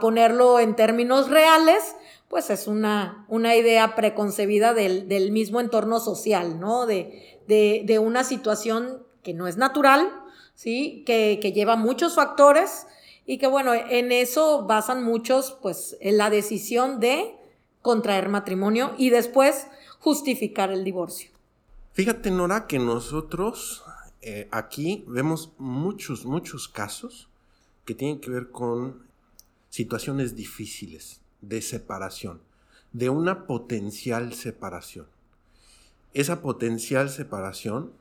ponerlo 0.00 0.60
en 0.60 0.76
términos 0.76 1.28
reales, 1.28 1.96
pues 2.28 2.50
es 2.50 2.68
una, 2.68 3.26
una 3.28 3.56
idea 3.56 3.96
preconcebida 3.96 4.72
del, 4.72 5.32
mismo 5.32 5.60
entorno 5.60 5.98
social, 5.98 6.60
¿no? 6.60 6.86
De, 6.86 7.40
de, 7.48 7.98
una 7.98 8.22
situación 8.22 9.04
que 9.24 9.34
no 9.34 9.48
es 9.48 9.56
natural, 9.56 10.08
¿sí? 10.54 11.02
Que, 11.04 11.40
que 11.42 11.52
lleva 11.52 11.74
muchos 11.74 12.14
factores 12.14 12.86
y 13.26 13.38
que 13.38 13.46
bueno, 13.46 13.72
en 13.74 14.12
eso 14.12 14.66
basan 14.66 15.02
muchos, 15.02 15.56
pues, 15.62 15.96
en 16.00 16.18
la 16.18 16.30
decisión 16.30 17.00
de 17.00 17.34
contraer 17.80 18.28
matrimonio 18.28 18.94
y 18.98 19.10
después 19.10 19.66
justificar 19.98 20.70
el 20.70 20.84
divorcio. 20.84 21.30
Fíjate, 21.92 22.30
Nora, 22.30 22.66
que 22.66 22.78
nosotros 22.78 23.84
eh, 24.20 24.48
aquí 24.50 25.04
vemos 25.06 25.52
muchos, 25.58 26.26
muchos 26.26 26.68
casos 26.68 27.28
que 27.84 27.94
tienen 27.94 28.20
que 28.20 28.30
ver 28.30 28.50
con 28.50 29.06
situaciones 29.70 30.34
difíciles 30.34 31.20
de 31.40 31.62
separación, 31.62 32.40
de 32.92 33.10
una 33.10 33.46
potencial 33.46 34.34
separación. 34.34 35.06
Esa 36.14 36.42
potencial 36.42 37.10
separación, 37.10 37.92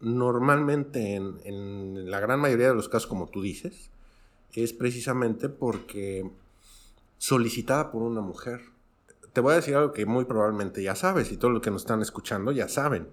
normalmente 0.00 1.14
en, 1.14 1.40
en 1.44 2.10
la 2.10 2.20
gran 2.20 2.40
mayoría 2.40 2.68
de 2.68 2.74
los 2.74 2.88
casos, 2.88 3.06
como 3.06 3.28
tú 3.28 3.42
dices, 3.42 3.90
es 4.52 4.72
precisamente 4.72 5.48
porque 5.48 6.30
solicitada 7.18 7.90
por 7.90 8.02
una 8.02 8.20
mujer. 8.20 8.60
Te 9.32 9.40
voy 9.40 9.52
a 9.52 9.56
decir 9.56 9.76
algo 9.76 9.92
que 9.92 10.06
muy 10.06 10.24
probablemente 10.24 10.82
ya 10.82 10.94
sabes 10.94 11.30
y 11.30 11.36
todos 11.36 11.52
los 11.52 11.62
que 11.62 11.70
nos 11.70 11.82
están 11.82 12.02
escuchando 12.02 12.52
ya 12.52 12.68
saben. 12.68 13.08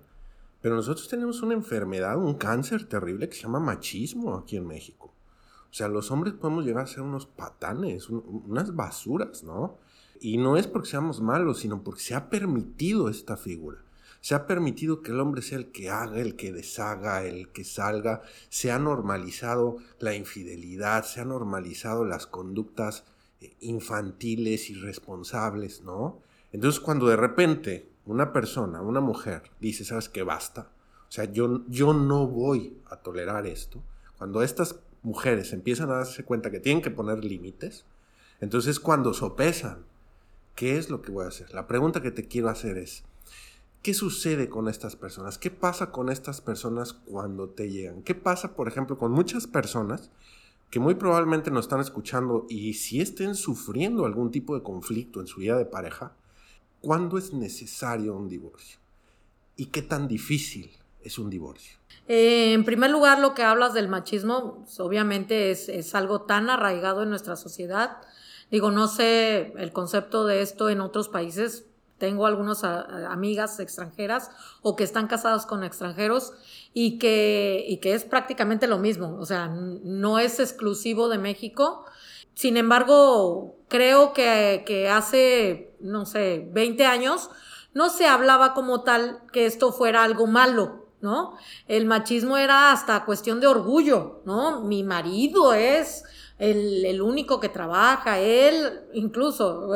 Pero 0.62 0.76
nosotros 0.76 1.10
tenemos 1.10 1.42
una 1.42 1.54
enfermedad, 1.54 2.18
un 2.18 2.36
cáncer 2.36 2.88
terrible 2.88 3.28
que 3.28 3.36
se 3.36 3.44
llama 3.44 3.60
machismo 3.60 4.36
aquí 4.36 4.56
en 4.56 4.66
México. 4.66 5.14
O 5.70 5.74
sea, 5.74 5.90
los 5.90 6.12
hombres 6.12 6.36
podemos 6.36 6.64
llegar 6.64 6.84
a 6.84 6.88
ser 6.88 7.02
unos 7.02 7.26
patanes, 7.26 8.08
unas 8.10 8.76
basuras, 8.76 9.44
¿no? 9.44 9.80
Y 10.22 10.38
no 10.38 10.56
es 10.56 10.68
porque 10.68 10.88
seamos 10.88 11.20
malos, 11.20 11.60
sino 11.60 11.84
porque 11.84 12.02
se 12.02 12.16
ha 12.16 12.30
permitido 12.30 13.10
esta 13.10 13.36
figura. 13.36 13.80
Se 14.24 14.36
ha 14.36 14.48
permitido 14.48 15.02
que 15.02 15.12
el 15.12 15.20
hombre 15.20 15.42
sea 15.42 15.58
el 15.58 15.74
que 15.74 15.90
haga, 15.90 16.22
el 16.22 16.38
que 16.38 16.54
deshaga, 16.54 17.26
el 17.26 17.50
que 17.50 17.66
salga. 17.66 18.22
Se 18.48 18.72
ha 18.72 18.80
normalizado 18.80 19.80
la 20.00 20.16
infidelidad, 20.16 21.04
se 21.04 21.20
ha 21.20 21.26
normalizado 21.26 22.06
las 22.06 22.26
conductas 22.26 23.04
eh, 23.42 23.54
infantiles, 23.60 24.70
irresponsables, 24.70 25.82
¿no? 25.82 26.22
Entonces 26.54 26.80
cuando 26.80 27.10
de 27.10 27.18
repente 27.18 27.90
una 28.06 28.32
persona, 28.32 28.82
una 28.82 29.02
mujer, 29.02 29.44
dice, 29.60 29.84
¿sabes 29.84 30.08
qué? 30.08 30.24
Basta. 30.24 30.70
O 31.10 31.12
sea, 31.12 31.26
yo, 31.26 31.66
yo 31.68 31.94
no 31.94 32.26
voy 32.26 32.78
a 32.90 32.96
tolerar 32.96 33.46
esto. 33.46 33.84
Cuando 34.18 34.42
estas 34.42 34.80
mujeres 35.02 35.52
empiezan 35.52 35.90
a 35.90 35.96
darse 35.96 36.24
cuenta 36.24 36.50
que 36.50 36.62
tienen 36.62 36.82
que 36.82 36.92
poner 36.92 37.26
límites, 37.26 37.84
entonces 38.40 38.80
cuando 38.80 39.14
sopesan, 39.14 39.84
¿qué 40.56 40.78
es 40.78 40.90
lo 40.90 41.02
que 41.02 41.12
voy 41.12 41.26
a 41.26 41.28
hacer? 41.28 41.54
La 41.54 41.68
pregunta 41.68 42.02
que 42.02 42.12
te 42.12 42.26
quiero 42.26 42.48
hacer 42.48 42.78
es, 42.78 43.04
¿Qué 43.84 43.94
sucede 43.94 44.48
con 44.48 44.70
estas 44.70 44.96
personas? 44.96 45.38
¿Qué 45.38 45.52
pasa 45.52 45.92
con 45.92 46.08
estas 46.08 46.40
personas 46.40 46.94
cuando 46.94 47.50
te 47.50 47.70
llegan? 47.70 48.02
¿Qué 48.02 48.16
pasa, 48.16 48.56
por 48.56 48.70
ejemplo, 48.70 48.98
con 48.98 49.12
muchas 49.12 49.46
personas 49.46 50.10
que 50.70 50.80
muy 50.80 50.96
probablemente 50.96 51.52
nos 51.52 51.66
están 51.66 51.82
escuchando 51.82 52.46
y 52.48 52.76
si 52.76 53.02
estén 53.02 53.36
sufriendo 53.36 54.06
algún 54.06 54.32
tipo 54.32 54.56
de 54.56 54.64
conflicto 54.64 55.20
en 55.20 55.28
su 55.28 55.42
vida 55.42 55.58
de 55.58 55.66
pareja? 55.66 56.14
¿Cuándo 56.80 57.18
es 57.18 57.34
necesario 57.34 58.16
un 58.16 58.30
divorcio? 58.30 58.80
¿Y 59.58 59.66
qué 59.66 59.82
tan 59.82 60.08
difícil 60.08 60.72
es 61.02 61.20
un 61.20 61.30
divorcio? 61.30 61.78
Eh, 62.08 62.54
en 62.54 62.64
primer 62.64 62.90
lugar, 62.90 63.20
lo 63.20 63.34
que 63.34 63.44
hablas 63.44 63.74
del 63.74 63.90
machismo, 63.90 64.60
pues, 64.64 64.80
obviamente 64.80 65.52
es, 65.52 65.68
es 65.68 65.94
algo 65.94 66.22
tan 66.22 66.50
arraigado 66.50 67.04
en 67.04 67.10
nuestra 67.10 67.36
sociedad. 67.36 67.98
Digo, 68.50 68.72
no 68.72 68.88
sé 68.88 69.52
el 69.58 69.74
concepto 69.74 70.26
de 70.26 70.42
esto 70.42 70.70
en 70.70 70.80
otros 70.80 71.10
países, 71.10 71.66
tengo 72.04 72.26
algunas 72.26 72.66
amigas 72.66 73.62
extranjeras 73.62 74.30
o 74.62 74.76
que 74.76 74.84
están 74.84 75.08
casadas 75.08 75.46
con 75.46 75.64
extranjeros 75.64 76.34
y 76.74 77.00
que, 77.00 77.64
y 77.66 77.78
que 77.78 77.94
es 77.94 78.04
prácticamente 78.04 78.68
lo 78.68 78.78
mismo, 78.78 79.16
o 79.22 79.26
sea, 79.26 79.48
no 79.48 80.20
es 80.20 80.42
exclusivo 80.42 81.08
de 81.08 81.18
México. 81.18 81.86
Sin 82.34 82.58
embargo, 82.58 83.56
creo 83.70 84.12
que, 84.12 84.66
que 84.66 84.90
hace, 84.90 85.78
no 85.80 86.06
sé, 86.06 86.46
20 86.52 86.86
años 86.86 87.30
no 87.74 87.90
se 87.90 88.06
hablaba 88.06 88.54
como 88.54 88.82
tal 88.82 89.22
que 89.32 89.46
esto 89.46 89.72
fuera 89.72 90.04
algo 90.04 90.28
malo, 90.28 90.88
¿no? 91.00 91.38
El 91.70 91.86
machismo 91.86 92.36
era 92.36 92.74
hasta 92.74 93.06
cuestión 93.06 93.40
de 93.40 93.48
orgullo, 93.48 94.24
¿no? 94.26 94.60
Mi 94.60 94.84
marido 94.84 95.54
es 95.54 96.04
el, 96.40 97.02
único 97.02 97.40
que 97.40 97.50
trabaja, 97.50 98.20
él, 98.20 98.82
incluso 98.94 99.72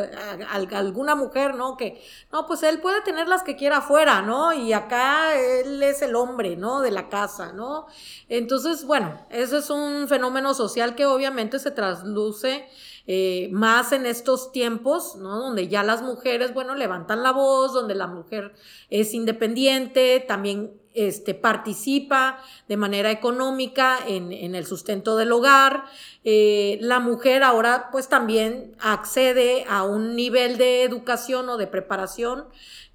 alguna 0.72 1.16
mujer, 1.16 1.56
¿no? 1.56 1.78
Que, 1.78 2.02
no, 2.32 2.46
pues 2.48 2.64
él 2.64 2.80
puede 2.80 3.02
tener 3.02 3.28
las 3.28 3.44
que 3.44 3.56
quiera 3.56 3.78
afuera, 3.78 4.22
¿no? 4.22 4.54
Y 4.54 4.74
acá 4.74 5.36
él 5.40 5.82
es 5.84 6.02
el 6.02 6.16
hombre, 6.16 6.56
¿no? 6.56 6.82
De 6.82 6.92
la 6.92 7.10
casa, 7.10 7.54
¿no? 7.54 7.88
Entonces, 8.28 8.86
bueno, 8.86 9.26
eso 9.30 9.58
es 9.58 9.70
un 9.70 10.08
fenómeno 10.08 10.54
social 10.54 10.96
que 10.96 11.06
obviamente 11.06 11.60
se 11.60 11.72
trasluce 11.72 12.68
eh, 13.08 13.48
más 13.54 13.94
en 13.94 14.06
estos 14.06 14.52
tiempos, 14.52 15.16
¿no? 15.16 15.40
Donde 15.40 15.70
ya 15.70 15.82
las 15.82 16.02
mujeres, 16.02 16.54
bueno, 16.54 16.76
levantan 16.76 17.24
la 17.24 17.32
voz, 17.32 17.74
donde 17.74 17.96
la 17.96 18.08
mujer 18.08 18.54
es 18.90 19.14
independiente, 19.14 20.24
también 20.28 20.74
este, 20.94 21.34
participa 21.34 22.40
de 22.68 22.76
manera 22.76 23.10
económica 23.12 24.00
en, 24.08 24.34
el 24.56 24.66
sustento 24.66 25.16
del 25.16 25.32
hogar. 25.32 25.86
Eh, 26.24 26.80
la 26.82 27.00
mujer 27.00 27.44
ahora 27.44 27.90
pues 27.92 28.10
también 28.10 28.76
accede 28.80 29.64
a 29.70 29.84
un 29.84 30.16
nivel 30.16 30.58
de 30.58 30.84
educación 30.84 31.48
o 31.50 31.58
de 31.58 31.68
preparación 31.68 32.46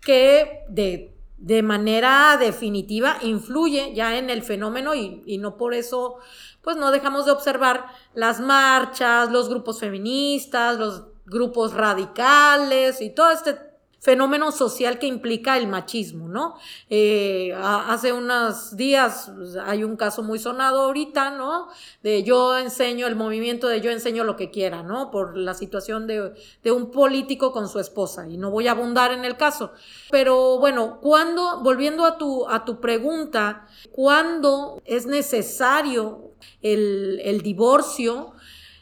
que 0.01 0.65
de, 0.69 1.15
de 1.43 1.61
manera 1.63 2.37
definitiva 2.39 3.17
influye 3.21 3.93
ya 3.95 4.17
en 4.17 4.31
el 4.31 4.45
fenómeno 4.45 4.95
y, 4.95 5.25
y 5.27 5.39
no 5.39 5.57
por 5.57 5.75
eso 5.75 6.19
pues 6.63 6.77
no 6.77 6.93
dejamos 6.93 7.27
de 7.27 7.33
observar 7.33 7.87
las 8.15 8.39
marchas, 8.39 9.33
los 9.33 9.49
grupos 9.49 9.81
feministas, 9.81 10.79
los 10.79 11.09
grupos 11.27 11.75
radicales 11.75 13.01
y 13.01 13.11
todo 13.11 13.33
este 13.33 13.72
fenómeno 14.03 14.51
social 14.51 14.99
que 14.99 15.07
implica 15.07 15.57
el 15.57 15.69
machismo, 15.69 16.29
¿no? 16.29 16.57
Eh, 16.91 17.55
hace 17.57 18.13
unos 18.13 18.77
días 18.77 19.31
pues, 19.37 19.57
hay 19.57 19.85
un 19.85 19.97
caso 19.97 20.25
muy 20.25 20.41
sonado 20.41 20.83
ahorita, 20.83 21.31
¿no? 21.31 21.69
De 22.03 22.25
yo 22.25 22.59
enseño 22.59 23.07
el 23.07 23.15
movimiento 23.15 23.69
de 23.69 23.81
yo 23.81 23.93
enseño 23.93 24.25
lo 24.25 24.35
que 24.35 24.51
quiera, 24.51 24.83
¿no? 24.83 25.13
Por 25.13 25.37
la 25.37 25.55
situación 25.55 26.09
de, 26.09 26.33
de 26.65 26.73
un 26.73 26.91
político 26.91 27.53
con 27.53 27.69
su 27.69 27.79
esposa, 27.79 28.29
y 28.29 28.39
no 28.39 28.51
voy 28.51 28.67
a 28.67 28.73
abundar 28.73 29.13
en 29.13 29.25
el 29.25 29.37
caso. 29.37 29.71
Pero 30.11 30.59
bueno, 30.59 30.99
cuando, 31.01 31.61
volviendo 31.61 32.05
a 32.05 32.19
tu, 32.19 32.49
a 32.49 32.65
tu 32.65 32.81
pregunta, 32.81 33.69
¿cuándo 33.93 34.83
es 34.85 35.07
necesario 35.07 36.33
el, 36.61 37.21
el 37.23 37.41
divorcio? 37.43 38.33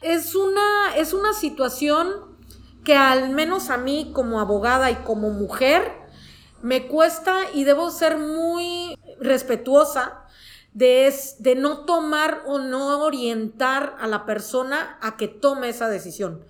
Es 0.01 0.33
una, 0.33 0.95
es 0.97 1.13
una 1.13 1.33
situación 1.33 2.30
que 2.83 2.95
al 2.95 3.29
menos 3.29 3.69
a 3.69 3.77
mí 3.77 4.11
como 4.13 4.39
abogada 4.39 4.91
y 4.91 4.95
como 4.95 5.29
mujer 5.29 5.91
me 6.61 6.87
cuesta 6.87 7.39
y 7.53 7.63
debo 7.63 7.89
ser 7.91 8.17
muy 8.17 8.97
respetuosa 9.19 10.25
de, 10.73 11.13
de 11.39 11.55
no 11.55 11.85
tomar 11.85 12.43
o 12.45 12.59
no 12.59 13.03
orientar 13.03 13.95
a 13.99 14.07
la 14.07 14.25
persona 14.25 14.97
a 15.01 15.17
que 15.17 15.27
tome 15.27 15.69
esa 15.69 15.89
decisión. 15.89 16.45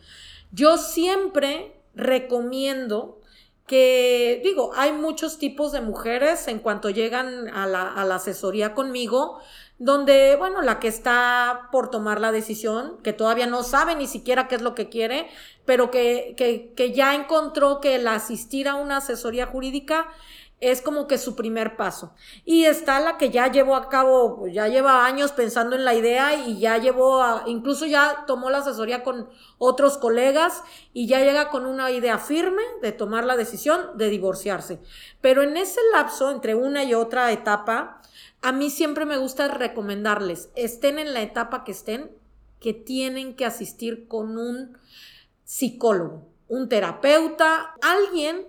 Yo 0.51 0.77
siempre 0.77 1.81
recomiendo 1.95 3.19
que, 3.67 4.41
digo, 4.43 4.71
hay 4.75 4.91
muchos 4.91 5.37
tipos 5.37 5.71
de 5.71 5.79
mujeres 5.79 6.47
en 6.49 6.59
cuanto 6.59 6.89
llegan 6.89 7.47
a 7.49 7.65
la, 7.67 7.87
a 7.87 8.03
la 8.03 8.15
asesoría 8.15 8.73
conmigo, 8.73 9.39
donde, 9.83 10.35
bueno, 10.35 10.61
la 10.61 10.79
que 10.79 10.87
está 10.87 11.69
por 11.71 11.89
tomar 11.89 12.21
la 12.21 12.31
decisión, 12.31 12.99
que 13.01 13.13
todavía 13.13 13.47
no 13.47 13.63
sabe 13.63 13.95
ni 13.95 14.05
siquiera 14.05 14.47
qué 14.47 14.53
es 14.53 14.61
lo 14.61 14.75
que 14.75 14.89
quiere, 14.89 15.27
pero 15.65 15.89
que, 15.89 16.35
que, 16.37 16.71
que 16.75 16.91
ya 16.93 17.15
encontró 17.15 17.81
que 17.81 17.95
el 17.95 18.07
asistir 18.07 18.67
a 18.67 18.75
una 18.75 18.97
asesoría 18.97 19.47
jurídica 19.47 20.07
es 20.61 20.81
como 20.81 21.07
que 21.07 21.17
su 21.17 21.35
primer 21.35 21.75
paso. 21.75 22.13
Y 22.45 22.65
está 22.65 22.99
la 22.99 23.17
que 23.17 23.31
ya 23.31 23.51
llevó 23.51 23.75
a 23.75 23.89
cabo, 23.89 24.37
pues, 24.37 24.53
ya 24.53 24.67
lleva 24.67 25.05
años 25.05 25.31
pensando 25.31 25.75
en 25.75 25.83
la 25.83 25.95
idea 25.95 26.35
y 26.35 26.59
ya 26.59 26.77
llevó 26.77 27.21
a, 27.21 27.43
incluso 27.47 27.87
ya 27.87 28.25
tomó 28.27 28.51
la 28.51 28.59
asesoría 28.59 29.03
con 29.03 29.27
otros 29.57 29.97
colegas 29.97 30.63
y 30.93 31.07
ya 31.07 31.19
llega 31.19 31.49
con 31.49 31.65
una 31.65 31.89
idea 31.89 32.19
firme 32.19 32.61
de 32.81 32.91
tomar 32.91 33.25
la 33.25 33.35
decisión 33.35 33.97
de 33.97 34.09
divorciarse. 34.09 34.79
Pero 35.19 35.41
en 35.41 35.57
ese 35.57 35.79
lapso, 35.93 36.29
entre 36.29 36.53
una 36.53 36.83
y 36.83 36.93
otra 36.93 37.31
etapa, 37.31 37.99
a 38.43 38.51
mí 38.51 38.69
siempre 38.69 39.05
me 39.05 39.17
gusta 39.17 39.47
recomendarles, 39.47 40.51
estén 40.55 40.99
en 40.99 41.13
la 41.15 41.21
etapa 41.21 41.63
que 41.63 41.71
estén, 41.71 42.11
que 42.59 42.73
tienen 42.73 43.35
que 43.35 43.45
asistir 43.45 44.07
con 44.07 44.37
un 44.37 44.77
psicólogo, 45.43 46.27
un 46.47 46.69
terapeuta, 46.69 47.73
alguien 47.81 48.47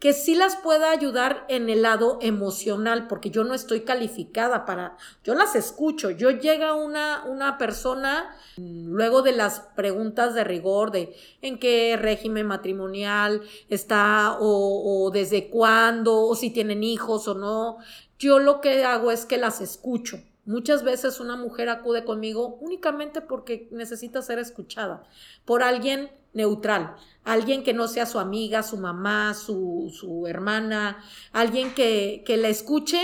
que 0.00 0.14
sí 0.14 0.34
las 0.34 0.56
pueda 0.56 0.90
ayudar 0.90 1.44
en 1.48 1.68
el 1.68 1.82
lado 1.82 2.18
emocional, 2.22 3.06
porque 3.06 3.30
yo 3.30 3.44
no 3.44 3.52
estoy 3.52 3.82
calificada 3.82 4.64
para, 4.64 4.96
yo 5.22 5.34
las 5.34 5.54
escucho, 5.54 6.10
yo 6.10 6.30
llega 6.30 6.74
una, 6.74 7.24
una 7.26 7.58
persona, 7.58 8.34
luego 8.56 9.20
de 9.20 9.32
las 9.32 9.60
preguntas 9.76 10.34
de 10.34 10.42
rigor 10.42 10.90
de 10.90 11.14
en 11.42 11.58
qué 11.58 11.98
régimen 12.00 12.46
matrimonial 12.46 13.42
está 13.68 14.38
o, 14.40 15.04
o 15.04 15.10
desde 15.10 15.50
cuándo, 15.50 16.26
o 16.26 16.34
si 16.34 16.48
tienen 16.50 16.82
hijos 16.82 17.28
o 17.28 17.34
no, 17.34 17.76
yo 18.18 18.38
lo 18.38 18.62
que 18.62 18.82
hago 18.84 19.10
es 19.10 19.26
que 19.26 19.36
las 19.36 19.60
escucho. 19.60 20.18
Muchas 20.50 20.82
veces 20.82 21.20
una 21.20 21.36
mujer 21.36 21.68
acude 21.68 22.04
conmigo 22.04 22.58
únicamente 22.60 23.20
porque 23.20 23.68
necesita 23.70 24.20
ser 24.20 24.40
escuchada 24.40 25.04
por 25.44 25.62
alguien 25.62 26.10
neutral, 26.32 26.96
alguien 27.22 27.62
que 27.62 27.72
no 27.72 27.86
sea 27.86 28.04
su 28.04 28.18
amiga, 28.18 28.64
su 28.64 28.76
mamá, 28.76 29.34
su, 29.34 29.92
su 29.94 30.26
hermana, 30.26 31.04
alguien 31.30 31.72
que, 31.72 32.24
que 32.26 32.36
la 32.36 32.48
escuche 32.48 33.00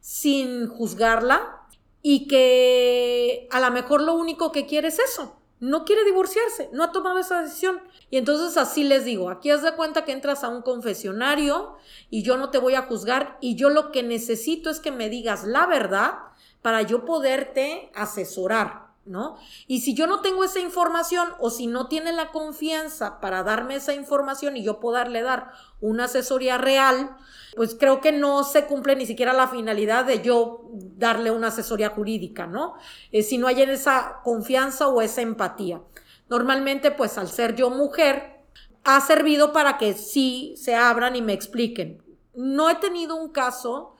sin 0.00 0.68
juzgarla 0.68 1.66
y 2.00 2.28
que 2.28 3.46
a 3.50 3.60
lo 3.60 3.70
mejor 3.72 4.00
lo 4.00 4.14
único 4.14 4.50
que 4.50 4.64
quiere 4.64 4.88
es 4.88 4.98
eso, 4.98 5.36
no 5.60 5.84
quiere 5.84 6.02
divorciarse, 6.02 6.70
no 6.72 6.82
ha 6.82 6.92
tomado 6.92 7.18
esa 7.18 7.42
decisión. 7.42 7.78
Y 8.08 8.16
entonces 8.16 8.56
así 8.56 8.84
les 8.84 9.04
digo, 9.04 9.28
aquí 9.28 9.50
haz 9.50 9.60
de 9.62 9.74
cuenta 9.74 10.06
que 10.06 10.12
entras 10.12 10.44
a 10.44 10.48
un 10.48 10.62
confesionario 10.62 11.76
y 12.08 12.22
yo 12.22 12.38
no 12.38 12.48
te 12.48 12.56
voy 12.56 12.74
a 12.74 12.82
juzgar 12.82 13.36
y 13.42 13.54
yo 13.54 13.68
lo 13.68 13.92
que 13.92 14.02
necesito 14.02 14.70
es 14.70 14.80
que 14.80 14.92
me 14.92 15.10
digas 15.10 15.44
la 15.44 15.66
verdad 15.66 16.14
para 16.62 16.82
yo 16.82 17.04
poderte 17.04 17.90
asesorar. 17.94 18.86
¿no? 19.06 19.36
Y 19.68 19.80
si 19.80 19.94
yo 19.94 20.06
no 20.06 20.20
tengo 20.20 20.44
esa 20.44 20.58
información 20.58 21.28
o 21.38 21.50
si 21.50 21.68
no 21.68 21.86
tiene 21.86 22.12
la 22.12 22.32
confianza 22.32 23.20
para 23.20 23.44
darme 23.44 23.76
esa 23.76 23.94
información 23.94 24.56
y 24.56 24.64
yo 24.64 24.80
poderle 24.80 25.22
dar 25.22 25.52
una 25.80 26.04
asesoría 26.04 26.58
real, 26.58 27.16
pues 27.54 27.76
creo 27.78 28.00
que 28.00 28.12
no 28.12 28.42
se 28.44 28.66
cumple 28.66 28.96
ni 28.96 29.06
siquiera 29.06 29.32
la 29.32 29.48
finalidad 29.48 30.04
de 30.04 30.22
yo 30.22 30.68
darle 30.72 31.30
una 31.30 31.48
asesoría 31.48 31.90
jurídica, 31.90 32.46
¿no? 32.46 32.74
Eh, 33.12 33.22
si 33.22 33.38
no 33.38 33.46
hay 33.46 33.62
esa 33.62 34.20
confianza 34.24 34.88
o 34.88 35.00
esa 35.00 35.22
empatía. 35.22 35.80
Normalmente, 36.28 36.90
pues 36.90 37.16
al 37.16 37.28
ser 37.28 37.54
yo 37.54 37.70
mujer, 37.70 38.40
ha 38.84 39.00
servido 39.00 39.52
para 39.52 39.78
que 39.78 39.94
sí 39.94 40.54
se 40.56 40.74
abran 40.74 41.16
y 41.16 41.22
me 41.22 41.32
expliquen. 41.32 42.02
No 42.34 42.68
he 42.68 42.74
tenido 42.76 43.16
un 43.16 43.30
caso 43.30 43.95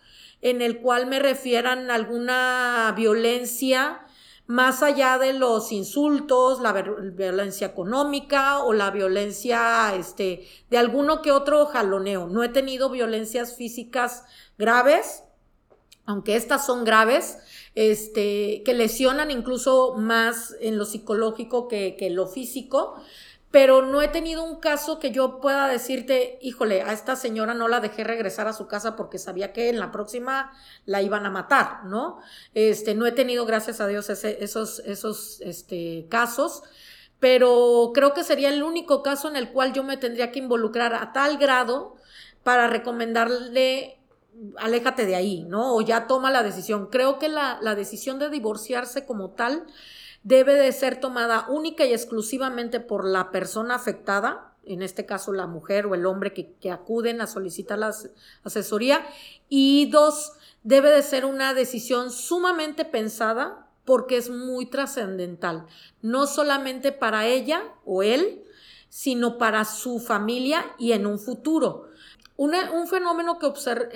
en 0.47 0.63
el 0.63 0.79
cual 0.79 1.09
me 1.09 1.19
refieran 1.19 1.91
alguna 1.91 2.95
violencia 2.97 4.07
más 4.47 4.81
allá 4.81 5.19
de 5.19 5.33
los 5.33 5.73
insultos, 5.73 6.61
la 6.61 6.73
violencia 6.73 7.67
económica 7.67 8.63
o 8.63 8.73
la 8.73 8.93
violencia 8.93 9.93
este, 9.97 10.47
de 10.71 10.79
alguno 10.79 11.21
que 11.21 11.33
otro 11.33 11.67
jaloneo. 11.67 12.29
No 12.29 12.45
he 12.45 12.49
tenido 12.49 12.91
violencias 12.91 13.57
físicas 13.57 14.23
graves, 14.57 15.25
aunque 16.05 16.37
estas 16.37 16.65
son 16.65 16.85
graves, 16.85 17.39
este, 17.75 18.63
que 18.65 18.73
lesionan 18.73 19.33
incluso 19.33 19.95
más 19.95 20.55
en 20.61 20.79
lo 20.79 20.85
psicológico 20.85 21.67
que, 21.67 21.97
que 21.99 22.11
lo 22.11 22.29
físico 22.29 22.95
pero 23.57 23.81
no 23.81 24.03
he 24.03 24.09
tenido 24.09 24.45
un 24.45 24.61
caso 24.61 24.99
que 24.99 25.13
yo 25.13 25.41
pueda 25.41 25.67
decirte, 25.67 26.39
híjole, 26.43 26.83
a 26.83 26.93
esta 26.93 27.17
señora 27.17 27.55
no 27.55 27.69
la 27.69 27.81
dejé 27.81 28.05
regresar 28.05 28.47
a 28.49 28.53
su 28.53 28.67
casa 28.67 28.97
porque 28.97 29.19
sabía 29.19 29.55
que 29.55 29.71
en 29.71 29.79
la 29.79 29.91
próxima 29.93 30.53
la 30.85 31.01
iban 31.01 31.25
a 31.25 31.31
matar, 31.31 31.87
¿no? 31.87 32.19
Este, 32.53 32.95
no 32.95 33.07
he 33.07 33.13
tenido, 33.13 33.47
gracias 33.47 33.81
a 33.81 33.87
Dios, 33.87 34.11
esos, 34.11 34.81
esos 34.81 35.41
este, 35.41 36.07
casos, 36.11 36.65
pero 37.19 37.93
creo 37.95 38.13
que 38.13 38.25
sería 38.25 38.51
el 38.51 38.63
único 38.63 39.03
caso 39.03 39.27
en 39.27 39.37
el 39.37 39.51
cual 39.51 39.73
yo 39.73 39.83
me 39.85 39.97
tendría 39.97 40.33
que 40.33 40.41
involucrar 40.41 40.93
a 40.93 41.15
tal 41.15 41.39
grado 41.39 41.95
para 42.43 42.67
recomendarle 42.67 43.99
aléjate 44.59 45.07
de 45.07 45.17
ahí, 45.17 45.45
¿no? 45.45 45.75
O 45.77 45.81
ya 45.81 46.07
toma 46.07 46.31
la 46.31 46.43
decisión. 46.43 46.89
Creo 46.91 47.19
que 47.19 47.31
la, 47.31 47.59
la 47.63 47.75
decisión 47.75 48.19
de 48.19 48.29
divorciarse 48.29 49.07
como 49.07 49.31
tal 49.31 49.65
debe 50.27 50.55
de 50.55 50.73
ser 50.73 50.99
tomada 50.99 51.47
única 51.49 51.87
y 51.87 51.93
exclusivamente 51.93 52.81
por 52.81 53.05
la 53.05 53.31
persona 53.31 53.77
afectada, 53.77 54.57
en 54.65 54.83
este 54.83 55.07
caso 55.07 55.33
la 55.33 55.47
mujer 55.47 55.87
o 55.87 55.95
el 55.95 56.05
hombre 56.05 56.33
que, 56.35 56.73
acuden 56.73 57.21
a 57.21 57.29
solicitar 57.29 57.79
la 57.79 57.95
asesoría. 58.43 59.07
Y 59.49 59.89
dos, 59.93 60.33
debe 60.65 60.91
de 60.91 61.05
ser 61.05 61.27
una 61.27 61.55
decisión 61.55 62.11
sumamente 62.11 62.85
pensada 62.85 63.69
porque 63.85 64.17
es 64.17 64.29
muy 64.29 64.67
trascendental, 64.67 65.67
no 66.03 66.27
solamente 66.27 66.91
para 66.91 67.27
ella 67.27 67.63
o 67.85 68.03
él, 68.03 68.43
sino 68.89 69.39
para 69.39 69.65
su 69.65 70.01
familia 70.01 70.75
y 70.77 70.91
en 70.91 71.07
un 71.07 71.21
futuro 71.21 71.86
un 72.37 72.87
fenómeno 72.87 73.39
que, 73.39 73.53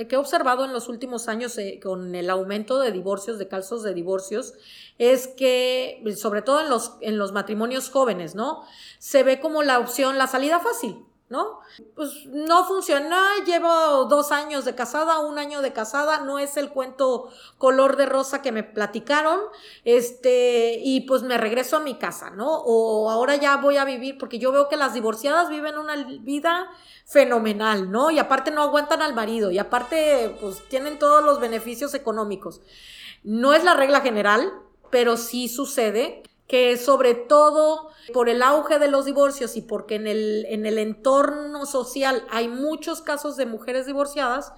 que, 0.07 0.15
he 0.15 0.19
observado 0.19 0.65
en 0.65 0.73
los 0.73 0.89
últimos 0.89 1.29
años 1.29 1.59
eh, 1.59 1.79
con 1.83 2.15
el 2.15 2.31
aumento 2.31 2.79
de 2.81 2.91
divorcios, 2.91 3.39
de 3.39 3.49
casos 3.49 3.83
de 3.83 3.93
divorcios, 3.93 4.55
es 4.99 5.29
que, 5.29 6.03
sobre 6.17 6.43
todo 6.43 6.63
en 6.63 6.71
los, 6.71 6.95
en 7.01 7.19
los 7.19 7.33
matrimonios 7.33 7.91
jóvenes, 7.91 8.35
¿no? 8.35 8.65
Se 8.99 9.23
ve 9.23 9.41
como 9.41 9.63
la 9.63 9.79
opción, 9.79 10.17
la 10.17 10.27
salida 10.27 10.59
fácil. 10.61 11.05
¿No? 11.31 11.61
Pues 11.95 12.27
no 12.27 12.65
funciona, 12.67 13.23
llevo 13.47 14.05
dos 14.07 14.33
años 14.33 14.65
de 14.65 14.75
casada, 14.75 15.21
un 15.21 15.39
año 15.39 15.63
de 15.63 15.73
casada, 15.73 16.19
no 16.19 16.41
es 16.41 16.57
el 16.57 16.71
cuento 16.71 17.31
color 17.57 17.97
de 17.97 18.07
rosa 18.07 18.43
que 18.43 18.51
me 18.51 18.65
platicaron, 18.65 19.41
este, 19.85 20.81
y 20.83 21.03
pues 21.03 21.23
me 21.23 21.39
regreso 21.39 21.77
a 21.77 21.81
mi 21.81 21.95
casa, 21.95 22.31
¿no? 22.31 22.49
O 22.67 23.11
ahora 23.11 23.37
ya 23.37 23.57
voy 23.59 23.77
a 23.77 23.85
vivir, 23.85 24.19
porque 24.19 24.41
yo 24.41 24.51
veo 24.51 24.69
que 24.69 24.77
las 24.77 24.93
divorciadas 24.93 25.49
viven 25.49 25.79
una 25.79 25.95
vida 26.05 26.69
fenomenal, 27.07 27.93
¿no? 27.93 28.11
Y 28.11 28.19
aparte 28.19 28.51
no 28.51 28.63
aguantan 28.63 29.01
al 29.01 29.15
marido, 29.15 29.53
y 29.53 29.59
aparte 29.59 30.37
pues 30.41 30.69
tienen 30.69 30.99
todos 30.99 31.25
los 31.25 31.39
beneficios 31.39 31.95
económicos. 31.95 32.61
No 33.23 33.55
es 33.55 33.63
la 33.63 33.75
regla 33.75 34.01
general, 34.01 34.53
pero 34.91 35.17
sí 35.17 35.49
sucede 35.49 36.25
que 36.51 36.77
sobre 36.77 37.15
todo 37.15 37.91
por 38.13 38.29
el 38.29 38.43
auge 38.43 38.81
de 38.81 38.89
los 38.89 39.05
divorcios 39.05 39.57
y 39.57 39.63
porque 39.63 39.95
en 39.95 40.09
el, 40.09 40.45
en 40.49 40.67
el 40.67 40.79
entorno 40.79 41.65
social 41.65 42.27
hay 42.29 42.49
muchos 42.49 43.03
casos 43.03 43.37
de 43.37 43.47
mujeres 43.47 43.87
divorciadas, 43.87 44.53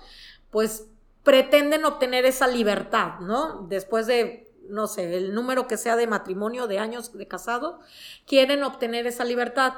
pues 0.48 0.86
pretenden 1.22 1.84
obtener 1.84 2.24
esa 2.24 2.46
libertad, 2.46 3.20
¿no? 3.20 3.66
Después 3.68 4.06
de, 4.06 4.50
no 4.70 4.86
sé, 4.86 5.18
el 5.18 5.34
número 5.34 5.66
que 5.66 5.76
sea 5.76 5.96
de 5.96 6.06
matrimonio, 6.06 6.66
de 6.66 6.78
años 6.78 7.12
de 7.12 7.28
casado, 7.28 7.80
quieren 8.26 8.62
obtener 8.62 9.06
esa 9.06 9.26
libertad. 9.26 9.74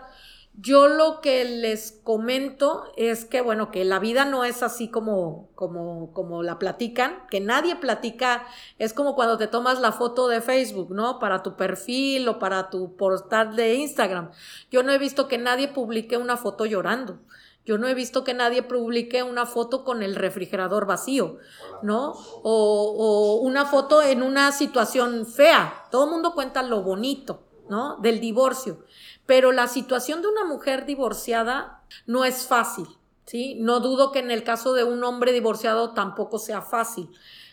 Yo 0.56 0.86
lo 0.86 1.20
que 1.20 1.44
les 1.44 1.90
comento 2.04 2.84
es 2.96 3.24
que, 3.24 3.40
bueno, 3.40 3.72
que 3.72 3.84
la 3.84 3.98
vida 3.98 4.24
no 4.24 4.44
es 4.44 4.62
así 4.62 4.88
como, 4.88 5.48
como, 5.56 6.12
como 6.12 6.44
la 6.44 6.60
platican, 6.60 7.26
que 7.28 7.40
nadie 7.40 7.74
platica, 7.74 8.46
es 8.78 8.94
como 8.94 9.16
cuando 9.16 9.36
te 9.36 9.48
tomas 9.48 9.80
la 9.80 9.90
foto 9.90 10.28
de 10.28 10.40
Facebook, 10.40 10.92
¿no? 10.92 11.18
Para 11.18 11.42
tu 11.42 11.56
perfil 11.56 12.28
o 12.28 12.38
para 12.38 12.70
tu 12.70 12.94
portal 12.94 13.56
de 13.56 13.74
Instagram. 13.74 14.30
Yo 14.70 14.84
no 14.84 14.92
he 14.92 14.98
visto 14.98 15.26
que 15.26 15.38
nadie 15.38 15.66
publique 15.66 16.16
una 16.18 16.36
foto 16.36 16.66
llorando. 16.66 17.18
Yo 17.66 17.78
no 17.78 17.88
he 17.88 17.94
visto 17.94 18.24
que 18.24 18.34
nadie 18.34 18.62
publique 18.62 19.22
una 19.22 19.46
foto 19.46 19.84
con 19.84 20.02
el 20.02 20.14
refrigerador 20.14 20.86
vacío, 20.86 21.38
¿no? 21.82 22.12
O, 22.42 22.94
o 22.98 23.34
una 23.40 23.64
foto 23.64 24.02
en 24.02 24.22
una 24.22 24.52
situación 24.52 25.26
fea. 25.26 25.86
Todo 25.90 26.04
el 26.04 26.10
mundo 26.10 26.34
cuenta 26.34 26.62
lo 26.62 26.82
bonito, 26.82 27.43
¿no? 27.68 27.96
Del 27.98 28.20
divorcio. 28.20 28.84
Pero 29.26 29.52
la 29.52 29.68
situación 29.68 30.22
de 30.22 30.28
una 30.28 30.44
mujer 30.44 30.86
divorciada 30.86 31.82
no 32.06 32.24
es 32.24 32.46
fácil, 32.46 32.86
¿sí? 33.26 33.56
No 33.60 33.80
dudo 33.80 34.12
que 34.12 34.18
en 34.18 34.30
el 34.30 34.44
caso 34.44 34.74
de 34.74 34.84
un 34.84 35.02
hombre 35.04 35.32
divorciado 35.32 35.92
tampoco 35.92 36.38
sea 36.38 36.62
fácil, 36.62 37.10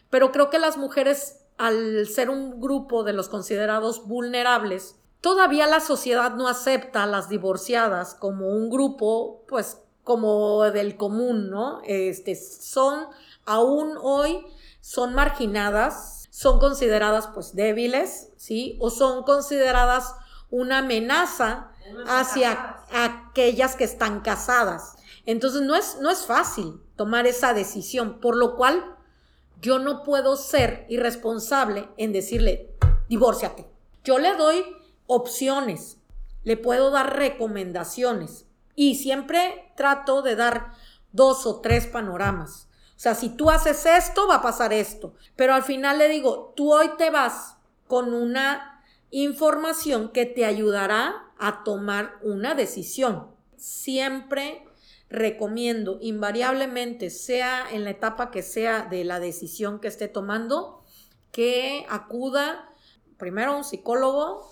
pero 0.09 0.31
creo 0.31 0.49
que 0.49 0.59
las 0.59 0.77
mujeres, 0.77 1.45
al 1.57 2.07
ser 2.07 2.29
un 2.29 2.59
grupo 2.59 3.03
de 3.03 3.13
los 3.13 3.29
considerados 3.29 4.07
vulnerables, 4.07 4.95
todavía 5.21 5.67
la 5.67 5.79
sociedad 5.79 6.35
no 6.35 6.47
acepta 6.47 7.03
a 7.03 7.07
las 7.07 7.29
divorciadas 7.29 8.15
como 8.15 8.49
un 8.49 8.69
grupo, 8.69 9.43
pues, 9.47 9.79
como 10.03 10.63
del 10.71 10.97
común, 10.97 11.49
¿no? 11.49 11.79
Este, 11.85 12.35
son, 12.35 13.05
aún 13.45 13.97
hoy, 14.01 14.45
son 14.81 15.13
marginadas, 15.13 16.20
son 16.41 16.57
consideradas, 16.57 17.27
pues, 17.27 17.53
débiles, 17.53 18.31
¿sí? 18.35 18.75
O 18.79 18.89
son 18.89 19.21
consideradas 19.25 20.15
una 20.49 20.79
amenaza 20.79 21.71
hacia 22.07 22.79
aquellas 22.91 23.75
que 23.75 23.83
están 23.83 24.21
casadas. 24.21 24.95
Entonces 25.27 25.61
no 25.61 25.75
es, 25.75 25.99
no 26.01 26.09
es 26.09 26.25
fácil 26.25 26.81
tomar 26.95 27.27
esa 27.27 27.53
decisión, 27.53 28.19
por 28.19 28.35
lo 28.35 28.55
cual 28.55 28.83
yo 29.61 29.77
no 29.77 30.01
puedo 30.01 30.35
ser 30.35 30.87
irresponsable 30.89 31.87
en 31.97 32.11
decirle, 32.11 32.75
divórciate. 33.07 33.69
Yo 34.03 34.17
le 34.17 34.35
doy 34.35 34.65
opciones, 35.05 35.97
le 36.43 36.57
puedo 36.57 36.89
dar 36.89 37.17
recomendaciones 37.17 38.47
y 38.73 38.95
siempre 38.95 39.71
trato 39.77 40.23
de 40.23 40.35
dar 40.35 40.71
dos 41.11 41.45
o 41.45 41.61
tres 41.61 41.85
panoramas. 41.85 42.67
Sea, 43.01 43.15
si 43.15 43.29
tú 43.29 43.49
haces 43.49 43.87
esto, 43.87 44.27
va 44.27 44.35
a 44.35 44.41
pasar 44.43 44.73
esto. 44.73 45.15
Pero 45.35 45.55
al 45.55 45.63
final 45.63 45.97
le 45.97 46.07
digo, 46.07 46.53
tú 46.55 46.71
hoy 46.71 46.87
te 46.99 47.09
vas 47.09 47.57
con 47.87 48.13
una 48.13 48.83
información 49.09 50.09
que 50.09 50.27
te 50.27 50.45
ayudará 50.45 51.33
a 51.39 51.63
tomar 51.63 52.19
una 52.21 52.53
decisión. 52.53 53.31
Siempre 53.57 54.67
recomiendo 55.09 55.97
invariablemente, 55.99 57.09
sea 57.09 57.65
en 57.71 57.85
la 57.85 57.89
etapa 57.89 58.29
que 58.29 58.43
sea 58.43 58.83
de 58.83 59.03
la 59.03 59.19
decisión 59.19 59.79
que 59.79 59.87
esté 59.87 60.07
tomando, 60.07 60.83
que 61.31 61.87
acuda 61.89 62.71
primero 63.17 63.53
a 63.53 63.57
un 63.57 63.63
psicólogo, 63.63 64.47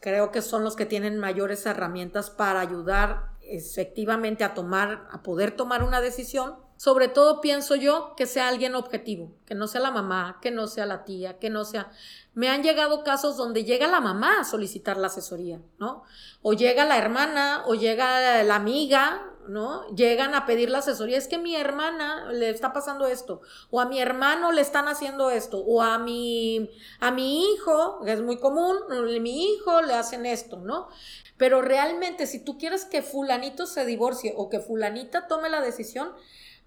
creo 0.00 0.32
que 0.32 0.42
son 0.42 0.64
los 0.64 0.74
que 0.74 0.86
tienen 0.86 1.20
mayores 1.20 1.64
herramientas 1.66 2.30
para 2.30 2.62
ayudar 2.62 3.28
efectivamente 3.42 4.42
a 4.42 4.54
tomar, 4.54 5.06
a 5.12 5.22
poder 5.22 5.54
tomar 5.54 5.84
una 5.84 6.00
decisión. 6.00 6.61
Sobre 6.82 7.06
todo 7.06 7.40
pienso 7.40 7.76
yo 7.76 8.14
que 8.16 8.26
sea 8.26 8.48
alguien 8.48 8.74
objetivo, 8.74 9.30
que 9.46 9.54
no 9.54 9.68
sea 9.68 9.80
la 9.80 9.92
mamá, 9.92 10.40
que 10.42 10.50
no 10.50 10.66
sea 10.66 10.84
la 10.84 11.04
tía, 11.04 11.38
que 11.38 11.48
no 11.48 11.64
sea... 11.64 11.92
Me 12.34 12.48
han 12.48 12.64
llegado 12.64 13.04
casos 13.04 13.36
donde 13.36 13.62
llega 13.62 13.86
la 13.86 14.00
mamá 14.00 14.40
a 14.40 14.44
solicitar 14.44 14.96
la 14.96 15.06
asesoría, 15.06 15.60
¿no? 15.78 16.02
O 16.42 16.54
llega 16.54 16.84
la 16.84 16.98
hermana, 16.98 17.62
o 17.66 17.76
llega 17.76 18.42
la 18.42 18.56
amiga, 18.56 19.32
¿no? 19.46 19.86
Llegan 19.94 20.34
a 20.34 20.44
pedir 20.44 20.70
la 20.70 20.78
asesoría, 20.78 21.18
es 21.18 21.28
que 21.28 21.38
mi 21.38 21.54
hermana 21.54 22.32
le 22.32 22.50
está 22.50 22.72
pasando 22.72 23.06
esto, 23.06 23.42
o 23.70 23.80
a 23.80 23.86
mi 23.86 24.00
hermano 24.00 24.50
le 24.50 24.60
están 24.60 24.88
haciendo 24.88 25.30
esto, 25.30 25.58
o 25.58 25.82
a 25.82 25.98
mi, 25.98 26.68
a 26.98 27.12
mi 27.12 27.44
hijo, 27.44 28.00
que 28.04 28.12
es 28.12 28.22
muy 28.22 28.38
común, 28.38 28.76
mi 29.20 29.52
hijo 29.52 29.82
le 29.82 29.94
hacen 29.94 30.26
esto, 30.26 30.58
¿no? 30.58 30.88
Pero 31.36 31.62
realmente 31.62 32.26
si 32.26 32.44
tú 32.44 32.58
quieres 32.58 32.84
que 32.84 33.02
fulanito 33.02 33.66
se 33.66 33.86
divorcie 33.86 34.34
o 34.36 34.48
que 34.48 34.58
fulanita 34.58 35.28
tome 35.28 35.48
la 35.48 35.60
decisión, 35.60 36.10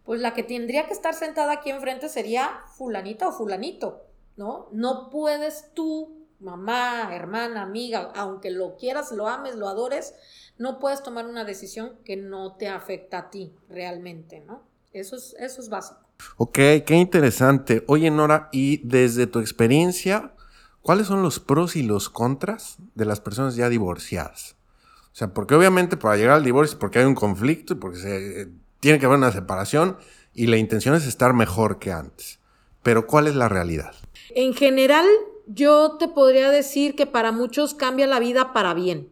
pues 0.05 0.21
la 0.21 0.33
que 0.33 0.43
tendría 0.43 0.85
que 0.85 0.93
estar 0.93 1.13
sentada 1.13 1.53
aquí 1.53 1.71
enfrente 1.71 2.09
sería 2.09 2.61
fulanita 2.77 3.27
o 3.27 3.31
fulanito, 3.31 4.03
¿no? 4.37 4.69
No 4.71 5.09
puedes 5.09 5.71
tú, 5.73 6.27
mamá, 6.39 7.13
hermana, 7.13 7.63
amiga, 7.63 8.11
aunque 8.15 8.51
lo 8.51 8.75
quieras, 8.77 9.11
lo 9.11 9.27
ames, 9.27 9.55
lo 9.55 9.67
adores, 9.67 10.13
no 10.57 10.79
puedes 10.79 11.01
tomar 11.01 11.25
una 11.25 11.43
decisión 11.43 11.93
que 12.05 12.15
no 12.15 12.55
te 12.55 12.67
afecta 12.67 13.17
a 13.17 13.29
ti 13.29 13.53
realmente, 13.67 14.41
¿no? 14.41 14.63
Eso 14.93 15.15
es, 15.15 15.35
eso 15.39 15.61
es 15.61 15.69
básico. 15.69 15.99
Ok, 16.37 16.53
qué 16.85 16.95
interesante. 16.95 17.83
Oye, 17.87 18.09
Nora, 18.11 18.47
y 18.51 18.77
desde 18.87 19.27
tu 19.27 19.39
experiencia, 19.39 20.33
¿cuáles 20.81 21.07
son 21.07 21.23
los 21.23 21.39
pros 21.39 21.75
y 21.75 21.83
los 21.83 22.09
contras 22.09 22.77
de 22.93 23.05
las 23.05 23.19
personas 23.19 23.55
ya 23.55 23.69
divorciadas? 23.69 24.55
O 25.11 25.17
sea, 25.17 25.33
porque 25.33 25.55
obviamente 25.55 25.97
para 25.97 26.15
llegar 26.15 26.35
al 26.35 26.43
divorcio, 26.43 26.77
porque 26.77 26.99
hay 26.99 27.05
un 27.05 27.15
conflicto 27.15 27.73
y 27.73 27.77
porque 27.77 27.97
se, 27.97 28.41
eh, 28.41 28.47
tiene 28.85 28.99
que 28.99 29.07
haber 29.07 29.17
una 29.17 29.31
separación 29.31 29.97
y 30.31 30.45
la 30.45 30.57
intención 30.57 30.93
es 30.93 31.07
estar 31.07 31.33
mejor 31.33 31.79
que 31.79 31.91
antes. 31.91 32.39
Pero 32.83 33.07
¿cuál 33.07 33.25
es 33.25 33.33
la 33.33 33.49
realidad? 33.49 33.95
En 34.35 34.53
general, 34.53 35.07
yo 35.47 35.97
te 35.97 36.07
podría 36.07 36.51
decir 36.51 36.93
que 36.93 37.07
para 37.07 37.31
muchos 37.31 37.73
cambia 37.73 38.05
la 38.05 38.19
vida 38.19 38.53
para 38.53 38.75
bien. 38.75 39.09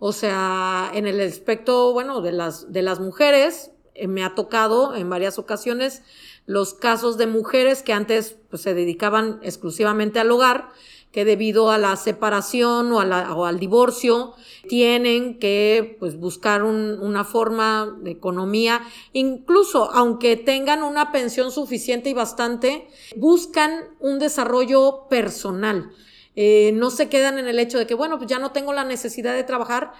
O 0.00 0.10
sea, 0.10 0.90
en 0.94 1.06
el 1.06 1.20
aspecto, 1.20 1.92
bueno, 1.92 2.22
de 2.22 2.32
las, 2.32 2.72
de 2.72 2.82
las 2.82 2.98
mujeres, 2.98 3.70
eh, 3.94 4.08
me 4.08 4.24
ha 4.24 4.34
tocado 4.34 4.96
en 4.96 5.08
varias 5.08 5.38
ocasiones 5.38 6.02
los 6.46 6.74
casos 6.74 7.16
de 7.16 7.28
mujeres 7.28 7.84
que 7.84 7.92
antes 7.92 8.36
pues, 8.50 8.62
se 8.62 8.74
dedicaban 8.74 9.38
exclusivamente 9.44 10.18
al 10.18 10.32
hogar, 10.32 10.70
que 11.14 11.24
debido 11.24 11.70
a 11.70 11.78
la 11.78 11.94
separación 11.94 12.90
o, 12.90 12.98
al 12.98 13.60
divorcio 13.60 14.34
tienen 14.68 15.38
que 15.38 15.96
pues, 16.00 16.18
buscar 16.18 16.64
una 16.64 17.22
forma 17.22 17.96
de 18.00 18.10
economía, 18.10 18.82
incluso 19.12 19.92
aunque 19.92 20.36
tengan 20.36 20.82
una 20.82 21.12
pensión 21.12 21.52
suficiente 21.52 22.10
y 22.10 22.14
bastante, 22.14 22.88
buscan 23.14 23.84
un 24.00 24.18
desarrollo 24.18 25.06
personal. 25.08 25.92
Eh, 26.34 26.72
no 26.74 26.90
se 26.90 27.08
quedan 27.08 27.38
en 27.38 27.46
el 27.46 27.60
hecho 27.60 27.78
de 27.78 27.86
que, 27.86 27.94
bueno, 27.94 28.18
pues 28.18 28.28
ya 28.28 28.40
no 28.40 28.50
tengo 28.50 28.72
la 28.72 28.82
necesidad 28.82 29.34
de 29.34 29.44
trabajar, 29.44 29.92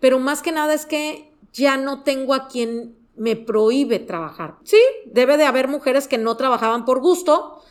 pero 0.00 0.18
más 0.20 0.40
que 0.40 0.52
nada 0.52 0.72
es 0.72 0.86
que 0.86 1.34
ya 1.52 1.76
no 1.76 2.02
tengo 2.02 2.32
a 2.32 2.48
quien 2.48 2.96
me 3.14 3.36
prohíbe 3.36 3.98
trabajar. 3.98 4.56
Sí, 4.64 4.80
debe 5.04 5.36
de 5.36 5.44
haber 5.44 5.68
mujeres 5.68 6.08
que 6.08 6.16
no 6.16 6.38
trabajaban 6.38 6.86
por 6.86 7.00
gusto, 7.02 7.62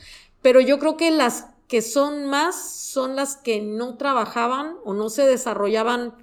pero 0.44 0.60
yo 0.60 0.78
creo 0.78 0.98
que 0.98 1.10
las 1.10 1.48
que 1.72 1.82
son 1.82 2.26
más 2.26 2.70
son 2.70 3.16
las 3.16 3.38
que 3.38 3.62
no 3.62 3.96
trabajaban 3.96 4.76
o 4.84 4.94
no 4.94 5.10
se 5.10 5.26
desarrollaban 5.26 6.14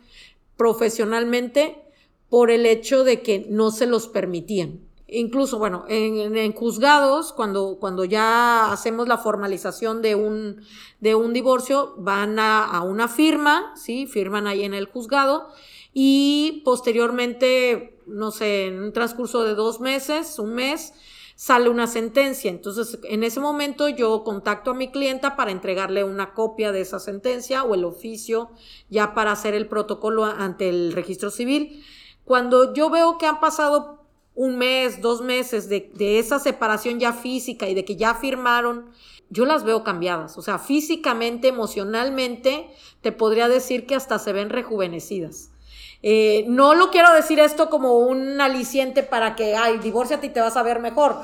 profesionalmente 0.58 1.82
por 2.28 2.50
el 2.50 2.66
hecho 2.66 3.02
de 3.02 3.22
que 3.22 3.46
no 3.48 3.70
se 3.70 3.86
los 3.86 4.08
permitían. 4.08 4.80
Incluso, 5.06 5.58
bueno, 5.58 5.86
en, 5.88 6.52
juzgados, 6.52 7.32
cuando, 7.32 7.78
cuando 7.80 8.04
ya 8.04 8.70
hacemos 8.70 9.08
la 9.08 9.16
formalización 9.16 10.02
de 10.02 10.16
un, 10.16 10.60
de 11.00 11.14
un 11.14 11.32
divorcio, 11.32 11.94
van 11.96 12.38
a, 12.38 12.66
a 12.66 12.82
una 12.82 13.08
firma, 13.08 13.72
¿sí? 13.74 14.06
Firman 14.06 14.46
ahí 14.46 14.64
en 14.64 14.74
el 14.74 14.84
juzgado 14.84 15.48
y 15.94 16.60
posteriormente, 16.62 17.98
no 18.06 18.32
sé, 18.32 18.66
en 18.66 18.82
un 18.82 18.92
transcurso 18.92 19.44
de 19.44 19.54
dos 19.54 19.80
meses, 19.80 20.38
un 20.38 20.52
mes, 20.52 20.92
sale 21.38 21.68
una 21.68 21.86
sentencia. 21.86 22.50
Entonces, 22.50 22.98
en 23.04 23.22
ese 23.22 23.38
momento 23.38 23.88
yo 23.88 24.24
contacto 24.24 24.72
a 24.72 24.74
mi 24.74 24.90
clienta 24.90 25.36
para 25.36 25.52
entregarle 25.52 26.02
una 26.02 26.34
copia 26.34 26.72
de 26.72 26.80
esa 26.80 26.98
sentencia 26.98 27.62
o 27.62 27.76
el 27.76 27.84
oficio 27.84 28.50
ya 28.90 29.14
para 29.14 29.30
hacer 29.30 29.54
el 29.54 29.68
protocolo 29.68 30.24
ante 30.24 30.68
el 30.68 30.92
registro 30.92 31.30
civil. 31.30 31.84
Cuando 32.24 32.74
yo 32.74 32.90
veo 32.90 33.18
que 33.18 33.26
han 33.26 33.38
pasado 33.38 34.04
un 34.34 34.58
mes, 34.58 35.00
dos 35.00 35.20
meses 35.20 35.68
de, 35.68 36.18
esa 36.18 36.40
separación 36.40 36.98
ya 36.98 37.12
física 37.12 37.68
y 37.68 37.74
de 37.74 37.84
que 37.84 37.94
ya 37.94 38.16
firmaron, 38.16 38.90
yo 39.30 39.46
las 39.46 39.62
veo 39.62 39.84
cambiadas. 39.84 40.38
O 40.38 40.42
sea, 40.42 40.58
físicamente, 40.58 41.46
emocionalmente, 41.46 42.68
te 43.00 43.12
podría 43.12 43.46
decir 43.48 43.86
que 43.86 43.94
hasta 43.94 44.18
se 44.18 44.32
ven 44.32 44.50
rejuvenecidas. 44.50 45.52
Eh, 46.02 46.44
no 46.46 46.74
lo 46.74 46.90
quiero 46.90 47.12
decir 47.12 47.40
esto 47.40 47.68
como 47.70 47.98
un 47.98 48.40
aliciente 48.40 49.02
para 49.02 49.34
que, 49.34 49.56
ay, 49.56 49.78
divórciate 49.78 50.28
y 50.28 50.30
te 50.30 50.40
vas 50.40 50.56
a 50.56 50.62
ver 50.62 50.78
mejor. 50.78 51.16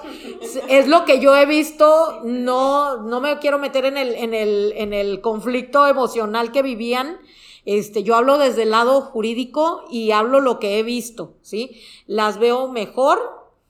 Es 0.69 0.89
lo 0.89 1.05
que 1.05 1.21
yo 1.21 1.37
he 1.37 1.47
visto, 1.47 2.21
no, 2.25 3.03
no 3.03 3.21
me 3.21 3.39
quiero 3.39 3.59
meter 3.59 3.85
en 3.85 3.97
el, 3.97 4.15
en 4.15 4.35
el, 4.35 4.73
en 4.77 4.93
el 4.93 5.21
conflicto 5.21 5.87
emocional 5.87 6.51
que 6.51 6.63
vivían 6.63 7.19
este, 7.65 8.03
yo 8.03 8.15
hablo 8.15 8.39
desde 8.39 8.65
el 8.65 8.71
lado 8.71 9.01
jurídico 9.01 9.85
y 9.91 10.11
hablo 10.11 10.41
lo 10.41 10.59
que 10.59 10.79
he 10.79 10.83
visto, 10.83 11.35
¿sí? 11.41 11.81
Las 12.07 12.39
veo 12.39 12.69
mejor, 12.69 13.19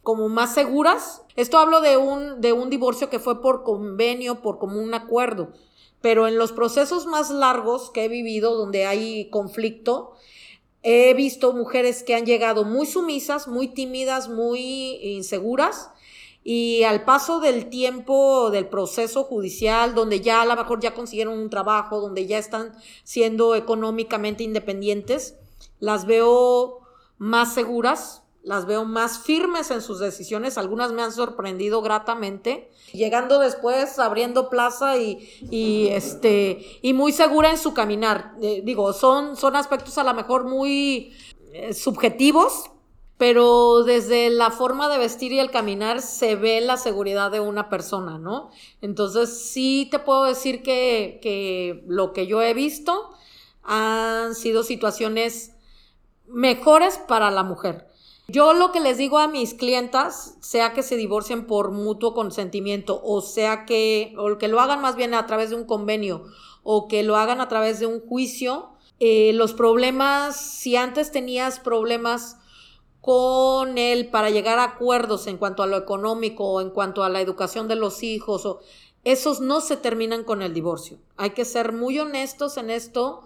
como 0.02 0.28
más 0.28 0.54
seguras. 0.54 1.22
Esto 1.36 1.58
hablo 1.58 1.80
de 1.80 1.96
un, 1.96 2.40
de 2.40 2.52
un 2.52 2.70
divorcio 2.70 3.08
que 3.08 3.20
fue 3.20 3.40
por 3.40 3.62
convenio, 3.62 4.42
por 4.42 4.58
común 4.58 4.94
acuerdo. 4.94 5.52
Pero 6.00 6.26
en 6.26 6.38
los 6.38 6.52
procesos 6.52 7.06
más 7.06 7.30
largos 7.30 7.90
que 7.90 8.04
he 8.04 8.08
vivido, 8.08 8.56
donde 8.56 8.84
hay 8.84 9.30
conflicto, 9.30 10.12
he 10.84 11.14
visto 11.14 11.54
mujeres 11.54 12.02
que 12.02 12.14
han 12.14 12.26
llegado 12.26 12.64
muy 12.64 12.86
sumisas, 12.86 13.48
muy 13.48 13.68
tímidas, 13.68 14.28
muy 14.28 15.00
inseguras, 15.02 15.90
y 16.44 16.82
al 16.82 17.06
paso 17.06 17.40
del 17.40 17.70
tiempo 17.70 18.50
del 18.50 18.68
proceso 18.68 19.24
judicial, 19.24 19.94
donde 19.94 20.20
ya 20.20 20.42
a 20.42 20.44
lo 20.44 20.54
mejor 20.54 20.80
ya 20.80 20.92
consiguieron 20.92 21.38
un 21.38 21.48
trabajo, 21.48 22.02
donde 22.02 22.26
ya 22.26 22.36
están 22.36 22.74
siendo 23.02 23.54
económicamente 23.54 24.44
independientes, 24.44 25.36
las 25.80 26.04
veo 26.04 26.80
más 27.16 27.54
seguras, 27.54 28.23
las 28.44 28.66
veo 28.66 28.84
más 28.84 29.18
firmes 29.20 29.70
en 29.70 29.80
sus 29.80 29.98
decisiones, 29.98 30.58
algunas 30.58 30.92
me 30.92 31.02
han 31.02 31.12
sorprendido 31.12 31.80
gratamente, 31.80 32.70
llegando 32.92 33.38
después, 33.38 33.98
abriendo 33.98 34.50
plaza 34.50 34.98
y, 34.98 35.88
este, 35.90 36.78
y 36.82 36.92
muy 36.92 37.12
segura 37.12 37.50
en 37.50 37.58
su 37.58 37.72
caminar. 37.72 38.34
Eh, 38.42 38.60
digo, 38.62 38.92
son, 38.92 39.36
son 39.36 39.56
aspectos 39.56 39.96
a 39.96 40.04
lo 40.04 40.12
mejor 40.12 40.44
muy 40.44 41.14
eh, 41.54 41.72
subjetivos, 41.72 42.70
pero 43.16 43.82
desde 43.82 44.28
la 44.28 44.50
forma 44.50 44.90
de 44.90 44.98
vestir 44.98 45.32
y 45.32 45.38
el 45.38 45.50
caminar 45.50 46.02
se 46.02 46.36
ve 46.36 46.60
la 46.60 46.76
seguridad 46.76 47.30
de 47.30 47.40
una 47.40 47.70
persona, 47.70 48.18
¿no? 48.18 48.50
Entonces 48.82 49.48
sí 49.48 49.88
te 49.90 50.00
puedo 50.00 50.24
decir 50.24 50.62
que, 50.62 51.18
que 51.22 51.82
lo 51.86 52.12
que 52.12 52.26
yo 52.26 52.42
he 52.42 52.52
visto 52.52 53.10
han 53.62 54.34
sido 54.34 54.64
situaciones 54.64 55.52
mejores 56.26 56.98
para 56.98 57.30
la 57.30 57.42
mujer. 57.42 57.93
Yo 58.26 58.54
lo 58.54 58.72
que 58.72 58.80
les 58.80 58.96
digo 58.96 59.18
a 59.18 59.28
mis 59.28 59.52
clientas, 59.52 60.36
sea 60.40 60.72
que 60.72 60.82
se 60.82 60.96
divorcien 60.96 61.46
por 61.46 61.70
mutuo 61.72 62.14
consentimiento 62.14 63.00
o 63.04 63.20
sea 63.20 63.66
que, 63.66 64.14
o 64.16 64.38
que 64.38 64.48
lo 64.48 64.60
hagan 64.60 64.80
más 64.80 64.96
bien 64.96 65.12
a 65.12 65.26
través 65.26 65.50
de 65.50 65.56
un 65.56 65.64
convenio 65.64 66.24
o 66.62 66.88
que 66.88 67.02
lo 67.02 67.16
hagan 67.16 67.42
a 67.42 67.48
través 67.48 67.78
de 67.80 67.86
un 67.86 68.00
juicio, 68.00 68.70
eh, 68.98 69.32
los 69.34 69.52
problemas, 69.52 70.36
si 70.36 70.76
antes 70.76 71.12
tenías 71.12 71.60
problemas 71.60 72.38
con 73.02 73.76
él 73.76 74.08
para 74.08 74.30
llegar 74.30 74.58
a 74.58 74.64
acuerdos 74.64 75.26
en 75.26 75.36
cuanto 75.36 75.62
a 75.62 75.66
lo 75.66 75.76
económico 75.76 76.44
o 76.44 76.60
en 76.62 76.70
cuanto 76.70 77.04
a 77.04 77.10
la 77.10 77.20
educación 77.20 77.68
de 77.68 77.76
los 77.76 78.02
hijos 78.02 78.46
o 78.46 78.60
esos 79.04 79.40
no 79.40 79.60
se 79.60 79.76
terminan 79.76 80.24
con 80.24 80.40
el 80.40 80.54
divorcio. 80.54 80.98
Hay 81.18 81.30
que 81.30 81.44
ser 81.44 81.72
muy 81.72 81.98
honestos 81.98 82.56
en 82.56 82.70
esto 82.70 83.22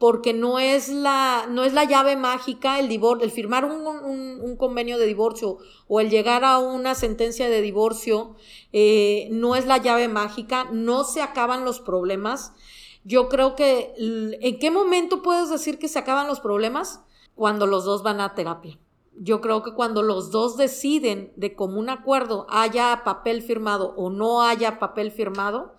porque 0.00 0.32
no 0.32 0.58
es 0.58 0.88
la, 0.88 1.46
no 1.50 1.62
es 1.62 1.74
la 1.74 1.84
llave 1.84 2.16
mágica 2.16 2.80
el, 2.80 2.90
el 2.90 3.30
firmar 3.30 3.66
un, 3.66 4.56
convenio 4.56 4.96
de 4.96 5.04
divorcio 5.04 5.58
o 5.88 6.00
el 6.00 6.08
llegar 6.08 6.42
a 6.42 6.58
una 6.58 6.94
sentencia 6.94 7.50
de 7.50 7.60
divorcio, 7.60 8.34
eh, 8.72 9.28
no 9.30 9.56
es 9.56 9.66
la 9.66 9.76
llave 9.76 10.08
mágica, 10.08 10.70
no 10.72 11.04
se 11.04 11.20
acaban 11.20 11.66
los 11.66 11.80
problemas. 11.80 12.54
Yo 13.04 13.28
creo 13.28 13.54
que, 13.54 13.92
¿en 13.98 14.58
qué 14.58 14.70
momento 14.70 15.22
puedes 15.22 15.50
decir 15.50 15.78
que 15.78 15.88
se 15.88 15.98
acaban 15.98 16.28
los 16.28 16.40
problemas? 16.40 17.02
Cuando 17.34 17.66
los 17.66 17.84
dos 17.84 18.02
van 18.02 18.22
a 18.22 18.34
terapia. 18.34 18.78
Yo 19.18 19.42
creo 19.42 19.62
que 19.62 19.74
cuando 19.74 20.02
los 20.02 20.30
dos 20.30 20.56
deciden 20.56 21.30
de 21.36 21.54
común 21.54 21.90
acuerdo, 21.90 22.46
haya 22.48 23.02
papel 23.04 23.42
firmado 23.42 23.92
o 23.98 24.08
no 24.08 24.40
haya 24.40 24.78
papel 24.78 25.10
firmado, 25.10 25.74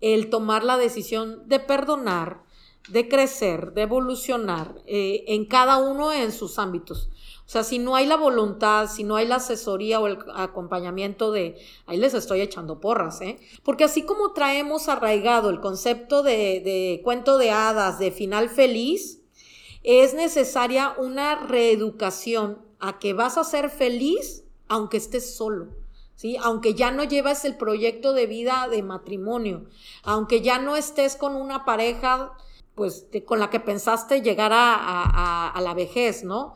el 0.00 0.30
tomar 0.30 0.64
la 0.64 0.78
decisión 0.78 1.46
de 1.46 1.60
perdonar, 1.60 2.42
de 2.88 3.08
crecer, 3.08 3.72
de 3.72 3.82
evolucionar 3.82 4.74
eh, 4.86 5.24
en 5.28 5.46
cada 5.46 5.78
uno 5.78 6.12
en 6.12 6.32
sus 6.32 6.58
ámbitos. 6.58 7.08
O 7.46 7.50
sea, 7.52 7.64
si 7.64 7.78
no 7.78 7.96
hay 7.96 8.06
la 8.06 8.16
voluntad, 8.16 8.88
si 8.88 9.04
no 9.04 9.16
hay 9.16 9.26
la 9.26 9.36
asesoría 9.36 10.00
o 10.00 10.06
el 10.06 10.18
acompañamiento 10.34 11.32
de, 11.32 11.58
ahí 11.86 11.98
les 11.98 12.14
estoy 12.14 12.40
echando 12.40 12.80
porras, 12.80 13.20
¿eh? 13.20 13.38
Porque 13.62 13.84
así 13.84 14.02
como 14.02 14.32
traemos 14.32 14.88
arraigado 14.88 15.50
el 15.50 15.60
concepto 15.60 16.22
de, 16.22 16.60
de 16.60 17.00
cuento 17.04 17.38
de 17.38 17.50
hadas, 17.50 17.98
de 17.98 18.10
final 18.10 18.48
feliz, 18.48 19.20
es 19.82 20.14
necesaria 20.14 20.94
una 20.96 21.46
reeducación 21.46 22.58
a 22.78 22.98
que 22.98 23.12
vas 23.12 23.36
a 23.36 23.44
ser 23.44 23.70
feliz 23.70 24.44
aunque 24.68 24.96
estés 24.96 25.34
solo. 25.36 25.68
¿Sí? 26.14 26.36
Aunque 26.40 26.74
ya 26.74 26.90
no 26.92 27.04
llevas 27.04 27.44
el 27.44 27.56
proyecto 27.56 28.12
de 28.12 28.26
vida 28.26 28.68
de 28.70 28.82
matrimonio, 28.82 29.64
aunque 30.04 30.40
ya 30.40 30.58
no 30.58 30.76
estés 30.76 31.16
con 31.16 31.34
una 31.34 31.64
pareja 31.64 32.32
pues 32.74 33.06
con 33.26 33.38
la 33.38 33.50
que 33.50 33.60
pensaste 33.60 34.22
llegar 34.22 34.52
a, 34.54 35.60
la 35.60 35.74
vejez, 35.74 36.24
¿no? 36.24 36.54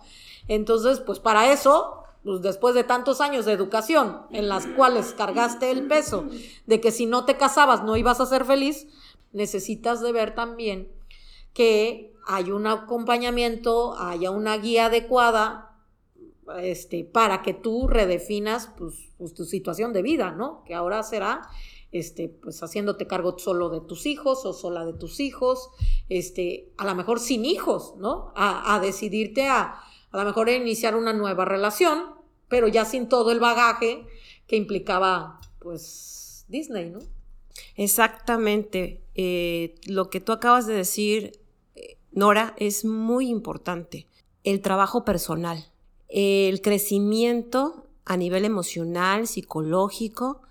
Entonces, 0.49 1.01
pues 1.01 1.19
para 1.21 1.53
eso, 1.53 2.05
pues 2.25 2.43
después 2.43 2.75
de 2.75 2.85
tantos 2.85 3.21
años 3.21 3.45
de 3.45 3.53
educación 3.53 4.23
en 4.31 4.49
las 4.49 4.67
cuales 4.67 5.15
cargaste 5.17 5.71
el 5.71 5.87
peso 5.87 6.27
de 6.67 6.81
que 6.81 6.91
si 6.91 7.07
no 7.07 7.25
te 7.25 7.37
casabas 7.37 7.85
no 7.85 7.97
ibas 7.97 8.21
a 8.21 8.27
ser 8.27 8.45
feliz, 8.45 8.87
necesitas 9.33 10.01
de 10.01 10.13
ver 10.13 10.35
también 10.35 10.89
que 11.53 12.15
hay 12.27 12.51
un 12.51 12.67
acompañamiento, 12.67 13.99
haya 13.99 14.31
una 14.31 14.57
guía 14.57 14.87
adecuada 14.87 15.67
este, 16.61 17.05
para 17.05 17.43
que 17.43 17.55
tú 17.55 17.89
redefinas 17.89 18.71
pues, 18.77 19.11
pues 19.19 19.35
tu 19.35 19.45
situación 19.45 19.93
de 19.93 20.03
vida, 20.03 20.33
¿no? 20.33 20.63
Que 20.65 20.75
ahora 20.75 21.03
será 21.03 21.49
este, 21.99 22.29
pues 22.29 22.63
haciéndote 22.63 23.07
cargo 23.07 23.39
solo 23.39 23.69
de 23.71 23.81
tus 23.81 24.07
hijos 24.07 24.45
o 24.45 24.53
sola 24.53 24.85
de 24.85 24.93
tus 24.93 25.21
hijos, 25.21 25.71
este, 26.09 26.73
a 26.77 26.85
lo 26.85 26.95
mejor 26.95 27.21
sin 27.21 27.45
hijos, 27.45 27.95
¿no? 27.99 28.33
A, 28.37 28.79
decidirte 28.81 29.49
a, 29.49 29.81
a 30.11 30.19
lo 30.19 30.25
mejor 30.25 30.49
iniciar 30.49 30.97
una 30.97 31.13
nueva 31.13 31.45
relación, 31.45 32.05
pero 32.49 32.69
ya 32.69 32.85
sin 32.85 33.09
todo 33.09 33.31
el 33.33 33.41
bagaje 33.41 34.07
que 34.47 34.57
implicaba, 34.57 35.41
pues, 35.59 36.45
Disney, 36.49 36.91
¿no? 36.91 37.01
Exactamente. 37.77 39.01
Eh, 39.15 39.75
lo 39.87 40.11
que 40.11 40.21
tú 40.21 40.33
acabas 40.33 40.67
de 40.67 40.75
decir, 40.75 41.41
eh, 41.75 41.97
Nora, 42.13 42.55
es 42.59 42.85
muy 42.85 43.29
importante. 43.29 44.07
El 44.45 44.61
trabajo 44.61 45.05
personal, 45.05 45.73
el 46.09 46.61
crecimiento 46.61 47.87
a 48.05 48.17
nivel 48.17 48.45
emocional, 48.45 49.27
psicológico, 49.27 50.43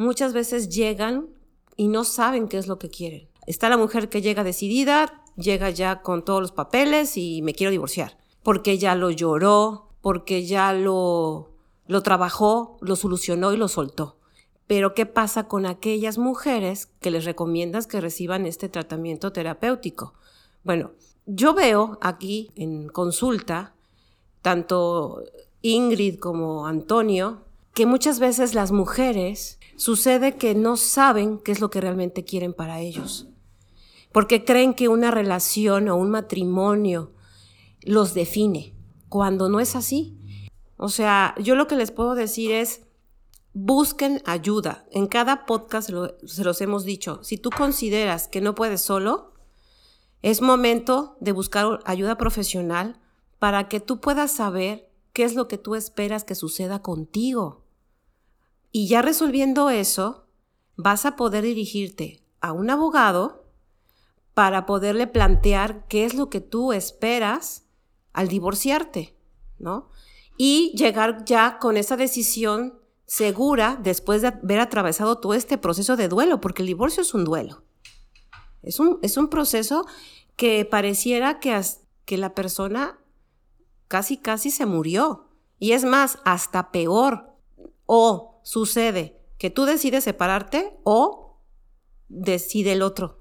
muchas 0.00 0.32
veces 0.32 0.70
llegan 0.70 1.28
y 1.76 1.88
no 1.88 2.04
saben 2.04 2.48
qué 2.48 2.56
es 2.56 2.66
lo 2.66 2.78
que 2.78 2.88
quieren. 2.88 3.28
Está 3.46 3.68
la 3.68 3.76
mujer 3.76 4.08
que 4.08 4.22
llega 4.22 4.44
decidida, 4.44 5.22
llega 5.36 5.68
ya 5.68 6.00
con 6.00 6.24
todos 6.24 6.40
los 6.40 6.52
papeles 6.52 7.16
y 7.16 7.42
me 7.42 7.52
quiero 7.52 7.70
divorciar, 7.70 8.16
porque 8.42 8.78
ya 8.78 8.94
lo 8.94 9.10
lloró, 9.10 9.90
porque 10.00 10.46
ya 10.46 10.72
lo, 10.72 11.50
lo 11.86 12.02
trabajó, 12.02 12.78
lo 12.80 12.96
solucionó 12.96 13.52
y 13.52 13.58
lo 13.58 13.68
soltó. 13.68 14.16
Pero 14.66 14.94
¿qué 14.94 15.04
pasa 15.04 15.48
con 15.48 15.66
aquellas 15.66 16.16
mujeres 16.16 16.86
que 16.86 17.10
les 17.10 17.26
recomiendas 17.26 17.86
que 17.86 18.00
reciban 18.00 18.46
este 18.46 18.70
tratamiento 18.70 19.32
terapéutico? 19.32 20.14
Bueno, 20.64 20.92
yo 21.26 21.52
veo 21.52 21.98
aquí 22.00 22.50
en 22.56 22.88
consulta, 22.88 23.74
tanto 24.40 25.24
Ingrid 25.60 26.18
como 26.18 26.66
Antonio, 26.66 27.42
que 27.74 27.84
muchas 27.84 28.18
veces 28.18 28.54
las 28.54 28.72
mujeres 28.72 29.59
sucede 29.80 30.36
que 30.36 30.54
no 30.54 30.76
saben 30.76 31.38
qué 31.38 31.52
es 31.52 31.60
lo 31.62 31.70
que 31.70 31.80
realmente 31.80 32.22
quieren 32.22 32.52
para 32.52 32.80
ellos, 32.80 33.28
porque 34.12 34.44
creen 34.44 34.74
que 34.74 34.88
una 34.88 35.10
relación 35.10 35.88
o 35.88 35.96
un 35.96 36.10
matrimonio 36.10 37.12
los 37.80 38.12
define, 38.12 38.74
cuando 39.08 39.48
no 39.48 39.58
es 39.58 39.74
así. 39.76 40.18
O 40.76 40.90
sea, 40.90 41.34
yo 41.42 41.54
lo 41.54 41.66
que 41.66 41.76
les 41.76 41.92
puedo 41.92 42.14
decir 42.14 42.52
es, 42.52 42.82
busquen 43.54 44.20
ayuda. 44.26 44.84
En 44.90 45.06
cada 45.06 45.46
podcast 45.46 45.88
se 46.26 46.44
los 46.44 46.60
hemos 46.60 46.84
dicho, 46.84 47.24
si 47.24 47.38
tú 47.38 47.48
consideras 47.48 48.28
que 48.28 48.42
no 48.42 48.54
puedes 48.54 48.82
solo, 48.82 49.32
es 50.20 50.42
momento 50.42 51.16
de 51.20 51.32
buscar 51.32 51.80
ayuda 51.86 52.18
profesional 52.18 53.00
para 53.38 53.68
que 53.68 53.80
tú 53.80 53.98
puedas 53.98 54.30
saber 54.30 54.90
qué 55.14 55.24
es 55.24 55.34
lo 55.34 55.48
que 55.48 55.56
tú 55.56 55.74
esperas 55.74 56.24
que 56.24 56.34
suceda 56.34 56.82
contigo. 56.82 57.59
Y 58.72 58.88
ya 58.88 59.02
resolviendo 59.02 59.70
eso, 59.70 60.26
vas 60.76 61.04
a 61.06 61.16
poder 61.16 61.44
dirigirte 61.44 62.22
a 62.40 62.52
un 62.52 62.70
abogado 62.70 63.44
para 64.34 64.64
poderle 64.64 65.06
plantear 65.06 65.86
qué 65.88 66.04
es 66.04 66.14
lo 66.14 66.30
que 66.30 66.40
tú 66.40 66.72
esperas 66.72 67.64
al 68.12 68.28
divorciarte, 68.28 69.14
¿no? 69.58 69.88
Y 70.36 70.72
llegar 70.76 71.24
ya 71.24 71.58
con 71.58 71.76
esa 71.76 71.96
decisión 71.96 72.78
segura 73.06 73.78
después 73.82 74.22
de 74.22 74.28
haber 74.28 74.60
atravesado 74.60 75.18
todo 75.18 75.34
este 75.34 75.58
proceso 75.58 75.96
de 75.96 76.08
duelo, 76.08 76.40
porque 76.40 76.62
el 76.62 76.68
divorcio 76.68 77.02
es 77.02 77.12
un 77.12 77.24
duelo. 77.24 77.64
Es 78.62 78.78
un, 78.78 78.98
es 79.02 79.16
un 79.16 79.28
proceso 79.28 79.86
que 80.36 80.64
pareciera 80.64 81.40
que, 81.40 81.60
que 82.04 82.16
la 82.16 82.34
persona 82.34 82.98
casi, 83.88 84.16
casi 84.16 84.50
se 84.50 84.64
murió. 84.64 85.26
Y 85.58 85.72
es 85.72 85.84
más, 85.84 86.18
hasta 86.24 86.70
peor. 86.70 87.34
O 87.84 88.29
sucede 88.42 89.20
que 89.38 89.50
tú 89.50 89.64
decides 89.64 90.04
separarte 90.04 90.78
o 90.84 91.40
decide 92.08 92.72
el 92.72 92.82
otro 92.82 93.18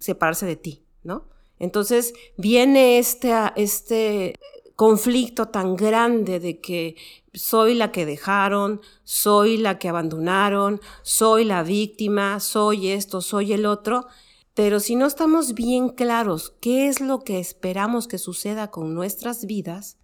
separarse 0.00 0.46
de 0.46 0.56
ti, 0.56 0.84
¿no? 1.02 1.28
Entonces 1.58 2.14
viene 2.36 2.98
este, 2.98 3.32
este 3.56 4.34
conflicto 4.74 5.48
tan 5.48 5.76
grande 5.76 6.40
de 6.40 6.58
que 6.60 6.96
soy 7.34 7.74
la 7.74 7.92
que 7.92 8.06
dejaron, 8.06 8.80
soy 9.04 9.58
la 9.58 9.78
que 9.78 9.90
abandonaron, 9.90 10.80
soy 11.02 11.44
la 11.44 11.62
víctima, 11.62 12.40
soy 12.40 12.88
esto, 12.88 13.20
soy 13.20 13.52
el 13.52 13.66
otro. 13.66 14.06
Pero 14.54 14.80
si 14.80 14.96
no 14.96 15.06
estamos 15.06 15.54
bien 15.54 15.90
claros 15.90 16.54
qué 16.60 16.88
es 16.88 17.00
lo 17.00 17.20
que 17.20 17.38
esperamos 17.38 18.08
que 18.08 18.18
suceda 18.18 18.70
con 18.70 18.94
nuestras 18.94 19.44
vidas 19.44 19.98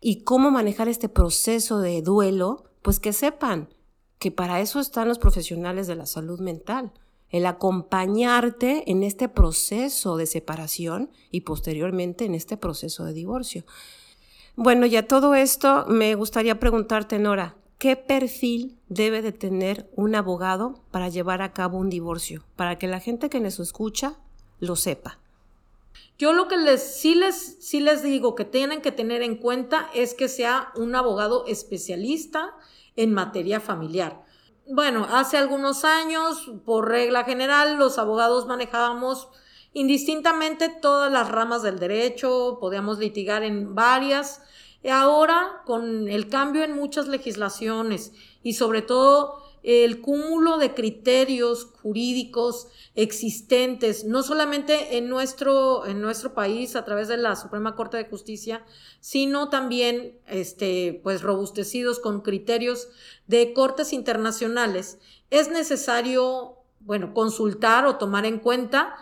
y 0.00 0.24
cómo 0.24 0.50
manejar 0.50 0.88
este 0.88 1.08
proceso 1.08 1.78
de 1.80 2.02
duelo, 2.02 2.64
pues 2.82 2.98
que 2.98 3.12
sepan 3.12 3.68
que 4.18 4.30
para 4.30 4.60
eso 4.60 4.80
están 4.80 5.08
los 5.08 5.18
profesionales 5.18 5.86
de 5.86 5.94
la 5.94 6.06
salud 6.06 6.40
mental, 6.40 6.92
el 7.30 7.46
acompañarte 7.46 8.90
en 8.90 9.02
este 9.02 9.28
proceso 9.28 10.16
de 10.16 10.26
separación 10.26 11.10
y 11.30 11.42
posteriormente 11.42 12.24
en 12.24 12.34
este 12.34 12.56
proceso 12.56 13.04
de 13.04 13.12
divorcio. 13.12 13.64
Bueno, 14.56 14.86
ya 14.86 15.06
todo 15.06 15.34
esto 15.34 15.84
me 15.86 16.14
gustaría 16.14 16.58
preguntarte, 16.58 17.18
Nora, 17.18 17.56
¿qué 17.78 17.96
perfil 17.96 18.78
debe 18.88 19.22
de 19.22 19.32
tener 19.32 19.88
un 19.94 20.14
abogado 20.14 20.82
para 20.90 21.08
llevar 21.08 21.42
a 21.42 21.52
cabo 21.52 21.78
un 21.78 21.90
divorcio? 21.90 22.44
Para 22.56 22.76
que 22.76 22.88
la 22.88 22.98
gente 22.98 23.30
que 23.30 23.40
nos 23.40 23.60
escucha 23.60 24.18
lo 24.58 24.74
sepa. 24.74 25.20
Yo 26.18 26.32
lo 26.32 26.48
que 26.48 26.56
les 26.56 26.82
sí 26.82 27.14
les 27.14 27.56
sí 27.60 27.80
les 27.80 28.02
digo 28.02 28.34
que 28.34 28.44
tienen 28.44 28.80
que 28.80 28.90
tener 28.90 29.22
en 29.22 29.36
cuenta 29.36 29.88
es 29.94 30.14
que 30.14 30.28
sea 30.28 30.72
un 30.74 30.96
abogado 30.96 31.46
especialista 31.46 32.54
en 32.98 33.14
materia 33.14 33.60
familiar. 33.60 34.24
Bueno, 34.66 35.06
hace 35.10 35.36
algunos 35.38 35.84
años, 35.84 36.50
por 36.66 36.88
regla 36.88 37.22
general, 37.22 37.78
los 37.78 37.96
abogados 37.96 38.46
manejábamos 38.46 39.28
indistintamente 39.72 40.68
todas 40.68 41.10
las 41.12 41.30
ramas 41.30 41.62
del 41.62 41.78
derecho, 41.78 42.58
podíamos 42.60 42.98
litigar 42.98 43.44
en 43.44 43.76
varias. 43.76 44.42
Ahora, 44.90 45.62
con 45.64 46.08
el 46.08 46.28
cambio 46.28 46.64
en 46.64 46.74
muchas 46.74 47.06
legislaciones 47.06 48.12
y 48.42 48.54
sobre 48.54 48.82
todo 48.82 49.47
el 49.68 50.00
cúmulo 50.00 50.56
de 50.56 50.72
criterios 50.72 51.66
jurídicos 51.82 52.68
existentes, 52.94 54.02
no 54.04 54.22
solamente 54.22 54.96
en 54.96 55.10
nuestro, 55.10 55.84
en 55.84 56.00
nuestro 56.00 56.32
país 56.32 56.74
a 56.74 56.86
través 56.86 57.06
de 57.08 57.18
la 57.18 57.36
Suprema 57.36 57.76
Corte 57.76 57.98
de 57.98 58.06
Justicia, 58.06 58.64
sino 59.00 59.50
también 59.50 60.18
este, 60.26 60.98
pues, 61.02 61.20
robustecidos 61.20 61.98
con 62.00 62.22
criterios 62.22 62.88
de 63.26 63.52
cortes 63.52 63.92
internacionales, 63.92 65.00
es 65.28 65.50
necesario, 65.50 66.56
bueno, 66.80 67.12
consultar 67.12 67.84
o 67.84 67.96
tomar 67.96 68.24
en 68.24 68.38
cuenta 68.38 68.94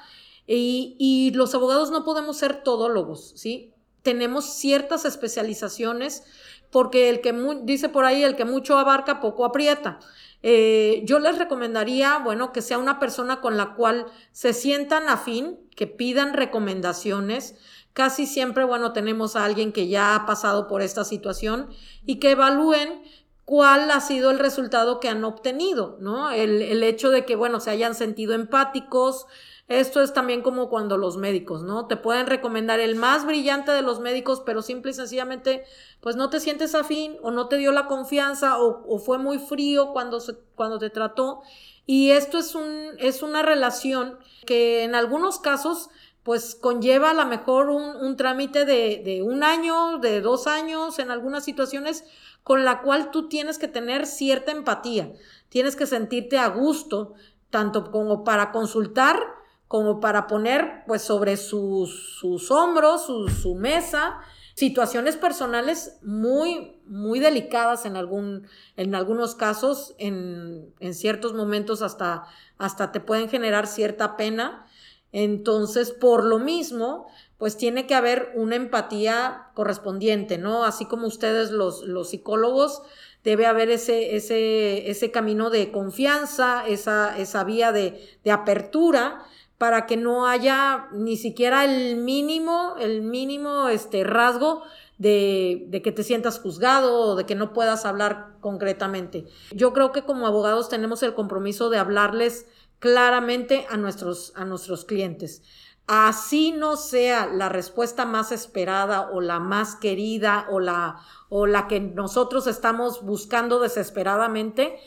y, 0.48 0.96
y 0.98 1.30
los 1.30 1.54
abogados 1.54 1.92
no 1.92 2.04
podemos 2.04 2.38
ser 2.38 2.64
todólogos, 2.64 3.34
¿sí? 3.36 3.72
Tenemos 4.02 4.56
ciertas 4.56 5.04
especializaciones 5.04 6.24
porque 6.72 7.08
el 7.08 7.20
que 7.20 7.32
dice 7.62 7.88
por 7.88 8.04
ahí, 8.04 8.24
el 8.24 8.36
que 8.36 8.44
mucho 8.44 8.78
abarca, 8.78 9.20
poco 9.20 9.44
aprieta. 9.44 10.00
Eh, 10.42 11.02
yo 11.04 11.18
les 11.18 11.38
recomendaría, 11.38 12.18
bueno, 12.18 12.52
que 12.52 12.62
sea 12.62 12.78
una 12.78 12.98
persona 12.98 13.40
con 13.40 13.56
la 13.56 13.74
cual 13.74 14.06
se 14.32 14.52
sientan 14.52 15.08
afín, 15.08 15.58
que 15.74 15.86
pidan 15.86 16.34
recomendaciones. 16.34 17.56
Casi 17.92 18.26
siempre, 18.26 18.64
bueno, 18.64 18.92
tenemos 18.92 19.36
a 19.36 19.44
alguien 19.44 19.72
que 19.72 19.88
ya 19.88 20.14
ha 20.14 20.26
pasado 20.26 20.68
por 20.68 20.82
esta 20.82 21.04
situación 21.04 21.68
y 22.04 22.20
que 22.20 22.32
evalúen 22.32 23.02
cuál 23.44 23.90
ha 23.90 24.00
sido 24.00 24.30
el 24.30 24.38
resultado 24.38 25.00
que 25.00 25.08
han 25.08 25.24
obtenido, 25.24 25.96
¿no? 26.00 26.30
El, 26.30 26.60
el 26.62 26.82
hecho 26.82 27.10
de 27.10 27.24
que, 27.24 27.36
bueno, 27.36 27.60
se 27.60 27.70
hayan 27.70 27.94
sentido 27.94 28.34
empáticos, 28.34 29.26
esto 29.68 30.00
es 30.00 30.12
también 30.12 30.42
como 30.42 30.68
cuando 30.68 30.96
los 30.96 31.16
médicos, 31.16 31.62
¿no? 31.64 31.86
Te 31.86 31.96
pueden 31.96 32.28
recomendar 32.28 32.78
el 32.78 32.94
más 32.94 33.26
brillante 33.26 33.72
de 33.72 33.82
los 33.82 33.98
médicos, 33.98 34.40
pero 34.46 34.62
simple 34.62 34.92
y 34.92 34.94
sencillamente, 34.94 35.64
pues 36.00 36.14
no 36.14 36.30
te 36.30 36.38
sientes 36.38 36.76
afín 36.76 37.16
o 37.22 37.32
no 37.32 37.48
te 37.48 37.56
dio 37.56 37.72
la 37.72 37.88
confianza 37.88 38.58
o, 38.60 38.98
fue 38.98 39.18
muy 39.18 39.38
frío 39.38 39.92
cuando, 39.92 40.22
cuando 40.54 40.78
te 40.78 40.90
trató. 40.90 41.42
Y 41.84 42.10
esto 42.10 42.38
es, 42.38 42.54
un, 42.54 42.92
es 42.98 43.22
una 43.22 43.42
relación 43.42 44.18
que 44.46 44.84
en 44.84 44.94
algunos 44.94 45.40
casos 45.40 45.90
pues 46.22 46.54
conlleva 46.56 47.10
a 47.10 47.14
lo 47.14 47.24
mejor 47.26 47.70
un, 47.70 48.16
trámite 48.16 48.64
de, 48.64 49.02
de, 49.04 49.22
un 49.22 49.44
año, 49.44 49.98
de 49.98 50.20
dos 50.20 50.48
años, 50.48 50.98
en 50.98 51.12
algunas 51.12 51.44
situaciones, 51.44 52.04
con 52.42 52.64
la 52.64 52.82
cual 52.82 53.12
tú 53.12 53.28
tienes 53.28 53.58
que 53.58 53.68
tener 53.68 54.06
cierta 54.06 54.50
empatía, 54.50 55.12
tienes 55.48 55.76
que 55.76 55.86
sentirte 55.86 56.38
a 56.38 56.48
gusto, 56.48 57.14
tanto 57.50 57.92
como 57.92 58.24
para 58.24 58.50
consultar 58.50 59.35
como 59.68 60.00
para 60.00 60.26
poner 60.26 60.84
pues 60.86 61.02
sobre 61.02 61.36
sus, 61.36 62.18
sus 62.20 62.50
hombros, 62.50 63.06
su, 63.06 63.54
mesa, 63.56 64.18
situaciones 64.54 65.16
personales 65.16 65.98
muy, 66.02 66.80
muy 66.86 67.18
delicadas 67.18 67.84
en, 67.84 67.96
algún, 67.96 68.46
en 68.76 68.94
algunos 68.94 69.34
casos, 69.34 69.94
en, 69.98 70.72
en, 70.78 70.94
ciertos 70.94 71.34
momentos 71.34 71.82
hasta, 71.82 72.26
hasta 72.58 72.92
te 72.92 73.00
pueden 73.00 73.28
generar 73.28 73.66
cierta 73.66 74.16
pena. 74.16 74.66
Entonces, 75.10 75.90
por 75.92 76.24
lo 76.24 76.38
mismo, 76.38 77.06
pues 77.38 77.56
tiene 77.56 77.86
que 77.86 77.94
haber 77.94 78.32
una 78.34 78.56
empatía 78.56 79.48
correspondiente, 79.54 80.38
¿no? 80.38 80.64
Así 80.64 80.84
como 80.86 81.06
ustedes 81.06 81.50
los, 81.50 81.82
los 81.82 82.10
psicólogos, 82.10 82.82
debe 83.24 83.46
haber 83.46 83.70
ese, 83.70 84.14
ese, 84.14 84.88
ese 84.90 85.10
camino 85.10 85.50
de 85.50 85.72
confianza, 85.72 86.66
esa, 86.68 87.18
esa 87.18 87.42
vía 87.42 87.72
de, 87.72 88.18
de 88.22 88.30
apertura 88.30 89.26
para 89.58 89.86
que 89.86 89.96
no 89.96 90.26
haya 90.26 90.88
ni 90.92 91.16
siquiera 91.16 91.64
el 91.64 91.96
mínimo, 91.96 92.74
el 92.78 93.02
mínimo 93.02 93.68
este, 93.68 94.04
rasgo 94.04 94.62
de, 94.98 95.64
de, 95.68 95.82
que 95.82 95.92
te 95.92 96.02
sientas 96.02 96.38
juzgado 96.38 96.98
o 97.00 97.16
de 97.16 97.24
que 97.24 97.34
no 97.34 97.52
puedas 97.52 97.86
hablar 97.86 98.36
concretamente. 98.40 99.26
Yo 99.52 99.72
creo 99.72 99.92
que 99.92 100.02
como 100.02 100.26
abogados 100.26 100.68
tenemos 100.68 101.02
el 101.02 101.14
compromiso 101.14 101.70
de 101.70 101.78
hablarles 101.78 102.46
claramente 102.78 103.66
a 103.70 103.76
nuestros, 103.76 104.32
a 104.36 104.44
nuestros 104.44 104.84
clientes. 104.84 105.42
Así 105.86 106.52
no 106.52 106.76
sea 106.76 107.26
la 107.26 107.48
respuesta 107.48 108.04
más 108.06 108.32
esperada 108.32 109.08
o 109.10 109.20
la 109.20 109.38
más 109.38 109.76
querida 109.76 110.46
o 110.50 110.58
la, 110.58 111.00
o 111.28 111.46
la 111.46 111.68
que 111.68 111.80
nosotros 111.80 112.46
estamos 112.46 113.04
buscando 113.04 113.60
desesperadamente, 113.60 114.78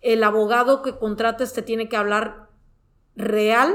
el 0.00 0.24
abogado 0.24 0.82
que 0.82 0.96
contrates 0.96 1.52
te 1.52 1.62
tiene 1.62 1.88
que 1.88 1.96
hablar 1.96 2.48
real 3.16 3.74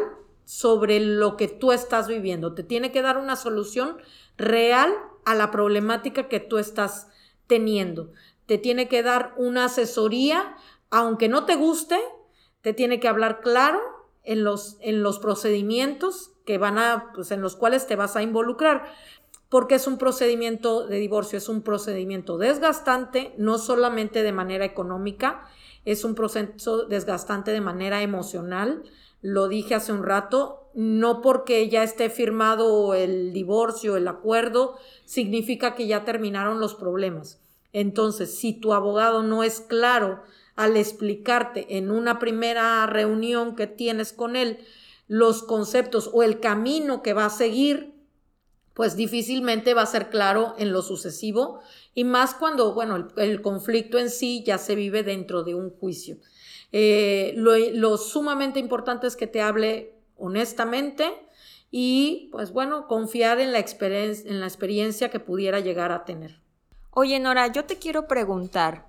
sobre 0.52 1.00
lo 1.00 1.38
que 1.38 1.48
tú 1.48 1.72
estás 1.72 2.10
viviendo. 2.10 2.54
Te 2.54 2.64
tiene 2.64 2.92
que 2.92 3.02
dar 3.02 3.18
una 3.18 3.38
solución 3.38 3.96
real 4.36 4.94
a 5.24 5.34
la 5.34 5.50
problemática 5.50 6.28
que 6.28 6.42
tú 6.42 6.58
estás 6.58 7.08
teniendo. 7.48 8.12
Te 8.48 8.58
tiene 8.58 8.90
que 8.90 9.02
dar 9.02 9.34
una 9.38 9.66
asesoría, 9.66 10.58
aunque 10.90 11.30
no 11.30 11.46
te 11.46 11.56
guste, 11.56 11.98
te 12.60 12.74
tiene 12.74 13.00
que 13.00 13.08
hablar 13.08 13.40
claro 13.40 13.80
en 14.26 14.44
los, 14.44 14.76
en 14.82 15.04
los 15.04 15.20
procedimientos 15.20 16.34
que 16.46 16.58
van 16.58 16.78
a, 16.78 17.14
pues, 17.16 17.32
en 17.32 17.40
los 17.40 17.56
cuales 17.56 17.88
te 17.88 17.96
vas 17.96 18.18
a 18.18 18.22
involucrar. 18.22 18.92
Porque 19.48 19.76
es 19.76 19.88
un 19.88 19.98
procedimiento 19.98 20.86
de 20.86 20.98
divorcio, 20.98 21.38
es 21.38 21.48
un 21.48 21.62
procedimiento 21.62 22.38
desgastante, 22.38 23.34
no 23.38 23.58
solamente 23.58 24.22
de 24.22 24.34
manera 24.34 24.66
económica, 24.66 25.48
es 25.86 26.04
un 26.04 26.14
proceso 26.14 26.88
desgastante 26.88 27.52
de 27.52 27.62
manera 27.62 28.02
emocional, 28.02 28.84
lo 29.22 29.48
dije 29.48 29.76
hace 29.76 29.92
un 29.92 30.04
rato, 30.04 30.70
no 30.74 31.22
porque 31.22 31.70
ya 31.70 31.84
esté 31.84 32.10
firmado 32.10 32.94
el 32.94 33.34
divorcio, 33.34 33.98
el 33.98 34.08
acuerdo, 34.08 34.78
significa 35.06 35.76
que 35.76 35.88
ya 35.88 36.06
terminaron 36.06 36.60
los 36.60 36.76
problemas. 36.76 37.42
Entonces, 37.74 38.38
si 38.38 38.54
tu 38.54 38.74
abogado 38.74 39.24
no 39.24 39.44
es 39.44 39.62
claro 39.62 40.22
al 40.56 40.78
explicarte 40.78 41.78
en 41.78 41.92
una 41.92 42.20
primera 42.20 42.86
reunión 42.86 43.56
que 43.56 43.68
tienes 43.68 44.14
con 44.14 44.36
él 44.36 44.60
los 45.08 45.44
conceptos 45.44 46.10
o 46.14 46.24
el 46.24 46.40
camino 46.40 47.02
que 47.02 47.14
va 47.14 47.26
a 47.26 47.30
seguir, 47.30 47.91
pues 48.74 48.96
difícilmente 48.96 49.74
va 49.74 49.82
a 49.82 49.86
ser 49.86 50.10
claro 50.10 50.56
en 50.58 50.72
lo 50.72 50.82
sucesivo 50.82 51.60
y 51.94 52.04
más 52.04 52.34
cuando, 52.36 52.74
bueno, 52.74 52.96
el, 52.96 53.08
el 53.18 53.42
conflicto 53.42 54.00
en 54.00 54.10
sí 54.10 54.44
ya 54.46 54.58
se 54.58 54.76
vive 54.76 55.04
dentro 55.04 55.44
de 55.44 55.56
un 55.56 55.70
juicio. 55.70 56.18
Eh, 56.72 57.34
lo, 57.36 57.98
sumamente 57.98 58.60
importante 58.60 59.08
es 59.08 59.16
que 59.16 59.28
te 59.28 59.42
hable 59.42 59.94
honestamente 60.18 61.12
y, 61.70 62.30
pues 62.32 62.52
bueno, 62.52 62.88
confiar 62.88 63.40
en 63.40 63.52
la, 63.52 63.60
en 63.60 64.40
la 64.40 64.48
experiencia 64.48 65.10
que 65.10 65.20
pudiera 65.20 65.60
llegar 65.60 65.92
a 65.92 66.06
tener. 66.06 66.40
Oye, 66.92 67.20
Nora, 67.20 67.48
yo 67.48 67.66
te 67.66 67.78
quiero 67.78 68.08
preguntar, 68.08 68.88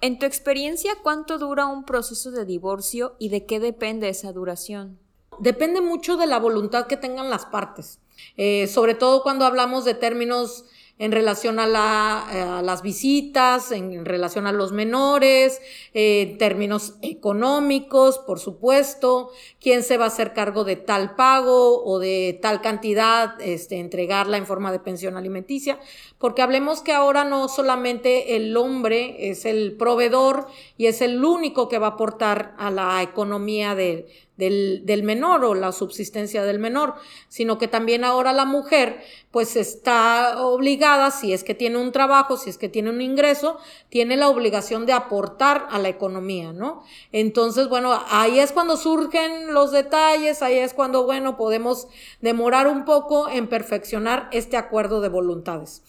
en 0.00 0.18
tu 0.18 0.26
experiencia, 0.26 0.92
¿cuánto 1.02 1.38
dura 1.38 1.66
un 1.66 1.84
proceso 1.84 2.30
de 2.30 2.44
divorcio 2.44 3.16
y 3.18 3.28
de 3.28 3.46
qué 3.46 3.60
depende 3.60 4.08
esa 4.08 4.32
duración? 4.32 4.98
Depende 5.38 5.80
mucho 5.80 6.16
de 6.16 6.26
la 6.26 6.38
voluntad 6.38 6.86
que 6.86 6.96
tengan 6.96 7.30
las 7.30 7.46
partes, 7.46 8.00
eh, 8.36 8.66
sobre 8.66 8.94
todo 8.94 9.22
cuando 9.22 9.44
hablamos 9.44 9.84
de 9.84 9.94
términos 9.94 10.64
en 10.96 11.10
relación 11.10 11.58
a, 11.58 11.66
la, 11.66 12.60
las 12.62 12.82
visitas, 12.82 13.72
en 13.72 14.04
relación 14.04 14.46
a 14.46 14.52
los 14.52 14.70
menores, 14.70 15.60
en 15.92 16.38
términos 16.38 16.94
económicos, 17.02 18.18
por 18.18 18.38
supuesto, 18.38 19.30
quién 19.60 19.82
se 19.82 19.98
va 19.98 20.04
a 20.04 20.08
hacer 20.08 20.32
cargo 20.32 20.62
de 20.62 20.76
tal 20.76 21.16
pago 21.16 21.84
o 21.84 21.98
de 21.98 22.38
tal 22.40 22.60
cantidad, 22.60 23.40
este, 23.40 23.80
entregarla 23.80 24.36
en 24.36 24.46
forma 24.46 24.70
de 24.70 24.78
pensión 24.78 25.16
alimenticia, 25.16 25.80
porque 26.18 26.42
hablemos 26.42 26.80
que 26.80 26.92
ahora 26.92 27.24
no 27.24 27.48
solamente 27.48 28.36
el 28.36 28.56
hombre 28.56 29.30
es 29.30 29.46
el 29.46 29.76
proveedor 29.76 30.46
y 30.76 30.86
es 30.86 31.00
el 31.00 31.24
único 31.24 31.68
que 31.68 31.78
va 31.78 31.88
a 31.88 31.90
aportar 31.90 32.54
a 32.56 32.70
la 32.70 33.02
economía 33.02 33.74
de, 33.74 34.06
del, 34.36 35.02
menor 35.04 35.44
o 35.44 35.54
la 35.54 35.72
subsistencia 35.72 36.44
del 36.44 36.58
menor, 36.58 36.94
sino 37.28 37.58
que 37.58 37.68
también 37.68 38.04
ahora 38.04 38.32
la 38.32 38.44
mujer 38.44 39.02
pues 39.30 39.56
está 39.56 40.42
obligada, 40.44 41.10
si 41.10 41.32
es 41.32 41.44
que 41.44 41.54
tiene 41.54 41.78
un 41.78 41.92
trabajo, 41.92 42.36
si 42.36 42.50
es 42.50 42.58
que 42.58 42.68
tiene 42.68 42.90
un 42.90 43.00
ingreso, 43.00 43.58
tiene 43.88 44.16
la 44.16 44.28
obligación 44.28 44.86
de 44.86 44.92
aportar 44.92 45.66
a 45.70 45.78
la 45.78 45.88
economía, 45.88 46.52
¿no? 46.52 46.82
Entonces, 47.12 47.68
bueno, 47.68 48.00
ahí 48.08 48.38
es 48.38 48.52
cuando 48.52 48.76
surgen 48.76 49.54
los 49.54 49.72
detalles, 49.72 50.42
ahí 50.42 50.58
es 50.58 50.74
cuando, 50.74 51.04
bueno, 51.04 51.36
podemos 51.36 51.88
demorar 52.20 52.66
un 52.66 52.84
poco 52.84 53.28
en 53.28 53.48
perfeccionar 53.48 54.28
este 54.32 54.56
acuerdo 54.56 55.00
de 55.00 55.08
voluntades. 55.08 55.82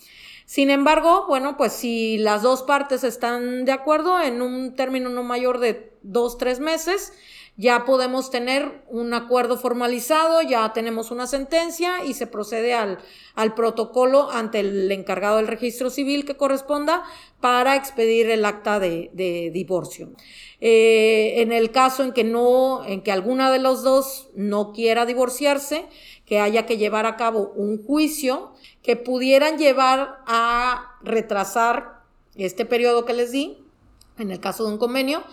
Sin 0.46 0.70
embargo, 0.70 1.26
bueno, 1.28 1.58
pues 1.58 1.74
si 1.74 2.20
las 2.20 2.44
dos 2.44 2.62
partes 2.62 3.04
están 3.04 3.66
de 3.66 3.72
acuerdo 3.72 4.22
en 4.22 4.44
un 4.44 4.76
término 4.76 5.10
no 5.10 5.24
mayor 5.24 5.60
de 5.60 5.92
dos, 6.04 6.38
tres 6.38 6.60
meses, 6.60 7.14
ya 7.58 7.86
podemos 7.86 8.32
tener 8.32 8.84
un 8.90 9.14
acuerdo 9.14 9.58
formalizado, 9.58 10.42
ya 10.42 10.74
tenemos 10.74 11.10
una 11.10 11.26
sentencia 11.26 12.04
y 12.04 12.14
se 12.14 12.28
procede 12.28 12.74
al, 12.74 13.00
al 13.34 13.54
protocolo 13.54 14.30
ante 14.30 14.60
el 14.60 14.92
encargado 14.92 15.38
del 15.38 15.48
registro 15.48 15.90
civil 15.90 16.26
que 16.26 16.36
corresponda 16.36 17.04
para 17.40 17.76
expedir 17.76 18.30
el 18.30 18.44
acta 18.44 18.80
de, 18.80 19.52
divorcio. 19.54 20.10
Eh, 20.60 21.36
en 21.38 21.54
el 21.54 21.72
caso 21.72 22.04
en 22.04 22.12
que 22.12 22.24
no, 22.24 22.84
en 22.86 23.02
que 23.02 23.12
alguna 23.12 23.52
de 23.52 23.60
los 23.60 23.84
dos 23.84 24.30
no 24.36 24.74
quiera 24.74 25.06
divorciarse, 25.06 25.86
que 26.26 26.40
haya 26.40 26.66
que 26.66 26.78
llevar 26.78 27.06
a 27.06 27.16
cabo 27.16 27.54
un 27.56 27.82
juicio 27.86 28.52
que 28.82 28.96
pudieran 28.96 29.58
llevar 29.58 30.18
a 30.26 30.98
retrasar 31.04 32.02
este 32.36 32.66
periodo 32.66 33.06
que 33.06 33.14
les 33.14 33.32
di, 33.32 33.60
en 34.18 34.32
el 34.32 34.40
caso 34.40 34.66
de 34.66 34.72
un 34.72 34.78
convenio, 34.78 35.24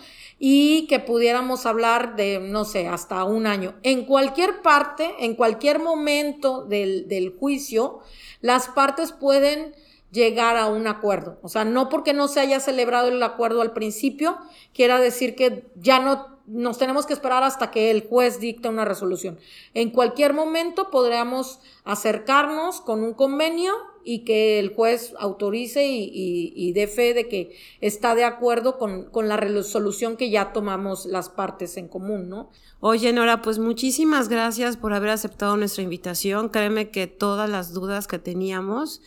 y 0.45 0.87
que 0.87 0.99
pudiéramos 0.99 1.65
hablar 1.65 2.17
de, 2.17 2.41
no 2.41 2.65
sé, 2.65 2.89
hasta 2.89 3.23
un 3.23 3.47
año. 3.47 3.75
En 3.81 4.03
cualquier 4.03 4.61
parte, 4.61 5.15
en 5.19 5.35
cualquier 5.35 5.79
momento 5.79 6.65
del, 6.65 7.07
del 7.07 7.33
juicio, 7.33 8.01
las 8.41 8.67
partes 8.67 9.13
pueden 9.13 9.73
llegar 10.11 10.57
a 10.57 10.65
un 10.67 10.85
acuerdo. 10.85 11.39
O 11.43 11.47
sea, 11.47 11.63
no 11.63 11.87
porque 11.87 12.11
no 12.11 12.27
se 12.27 12.41
haya 12.41 12.59
celebrado 12.59 13.07
el 13.07 13.23
acuerdo 13.23 13.61
al 13.61 13.71
principio, 13.71 14.37
quiera 14.73 14.99
decir 14.99 15.37
que 15.37 15.71
ya 15.75 15.99
no 15.99 16.33
nos 16.45 16.77
tenemos 16.77 17.05
que 17.05 17.13
esperar 17.13 17.43
hasta 17.43 17.71
que 17.71 17.89
el 17.89 18.05
juez 18.05 18.41
dicte 18.41 18.67
una 18.67 18.83
resolución. 18.83 19.39
En 19.73 19.91
cualquier 19.91 20.33
momento 20.33 20.91
podríamos 20.91 21.61
acercarnos 21.85 22.81
con 22.81 23.01
un 23.01 23.13
convenio 23.13 23.73
y 24.03 24.25
que 24.25 24.59
el 24.59 24.73
juez 24.73 25.13
autorice 25.19 25.85
y, 25.85 26.71
dé 26.73 26.87
fe 26.87 27.13
de 27.13 27.27
que 27.27 27.55
está 27.81 28.15
de 28.15 28.23
acuerdo 28.23 28.77
con, 28.77 29.05
con, 29.05 29.27
la 29.27 29.37
resolución 29.37 30.17
que 30.17 30.29
ya 30.29 30.53
tomamos 30.53 31.05
las 31.05 31.29
partes 31.29 31.77
en 31.77 31.87
común, 31.87 32.29
¿no? 32.29 32.49
Oye, 32.79 33.13
Nora, 33.13 33.41
pues 33.41 33.59
muchísimas 33.59 34.27
gracias 34.27 34.75
por 34.77 34.93
haber 34.93 35.09
aceptado 35.09 35.55
nuestra 35.55 35.83
invitación. 35.83 36.49
Créeme 36.49 36.89
que 36.89 37.07
todas 37.07 37.49
las 37.49 37.73
dudas 37.73 38.07
que 38.07 38.19
teníamos 38.19 39.01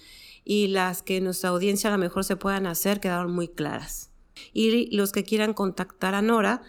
y 0.45 0.69
las 0.69 1.03
que 1.03 1.21
nuestra 1.21 1.51
audiencia 1.51 1.91
a 1.91 1.93
lo 1.93 1.99
mejor 1.99 2.25
se 2.25 2.37
puedan 2.37 2.67
hacer 2.67 3.01
quedaron 3.01 3.33
muy 3.33 3.49
claras. 3.49 4.11
Y 4.53 4.95
los 4.97 5.13
que 5.13 5.25
quieran 5.25 5.55
contactar 5.55 6.15
a 6.15 6.23
Nora, 6.23 6.63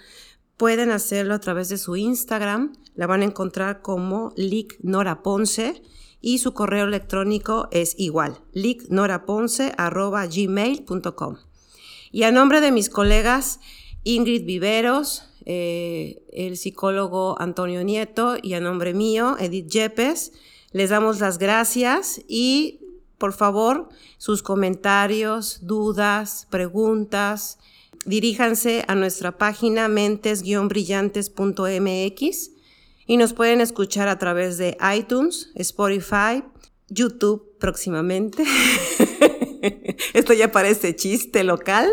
pueden 0.57 0.89
hacerlo 0.89 1.36
a 1.36 1.39
través 1.39 1.69
de 1.69 1.78
su 1.78 1.95
Instagram. 1.95 2.73
La 2.95 3.07
van 3.07 3.21
a 3.21 3.25
encontrar 3.25 3.82
como 3.82 4.34
Lic 4.36 4.78
Nora 4.82 5.21
Ponce 5.21 5.82
y 6.22 6.38
su 6.39 6.53
correo 6.53 6.86
electrónico 6.86 7.68
es 7.72 7.95
igual, 7.97 8.39
licnoraponce.gmail.com. 8.53 11.38
Y 12.11 12.24
a 12.24 12.32
nombre 12.32 12.61
de 12.61 12.72
mis 12.72 12.89
colegas 12.89 13.59
Ingrid 14.03 14.45
Viveros, 14.45 15.24
eh, 15.45 16.24
el 16.34 16.57
psicólogo 16.57 17.39
Antonio 17.39 17.84
Nieto 17.84 18.38
y 18.41 18.53
a 18.53 18.59
nombre 18.59 18.93
mío, 18.93 19.36
Edith 19.39 19.70
Yepes, 19.70 20.34
les 20.72 20.89
damos 20.89 21.20
las 21.20 21.38
gracias 21.38 22.22
y 22.28 22.80
por 23.18 23.34
favor, 23.34 23.89
sus 24.18 24.41
comentarios, 24.43 25.59
dudas, 25.63 26.47
preguntas, 26.51 27.57
diríjanse 28.05 28.84
a 28.88 28.95
nuestra 28.95 29.38
página 29.38 29.88
mentes-brillantes.mx 29.88 32.57
y 33.08 33.18
nos 33.18 33.34
pueden 33.34 33.62
escuchar 33.62 34.10
a 34.10 34.20
través 34.20 34.58
de 34.58 34.78
iTunes, 34.95 35.51
Spotify, 35.55 36.43
YouTube 36.89 37.58
próximamente. 37.60 38.43
Esto 40.14 40.34
ya 40.34 40.51
parece 40.51 40.95
chiste 40.95 41.43
local. 41.43 41.89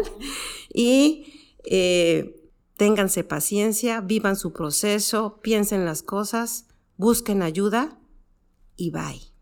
Y 0.72 1.58
eh, 1.64 2.50
ténganse 2.76 3.22
paciencia, 3.24 4.00
vivan 4.00 4.36
su 4.36 4.52
proceso, 4.52 5.40
piensen 5.40 5.84
las 5.84 6.02
cosas, 6.02 6.66
busquen 6.96 7.42
ayuda 7.42 7.98
y 8.76 8.90
bye. 8.90 9.33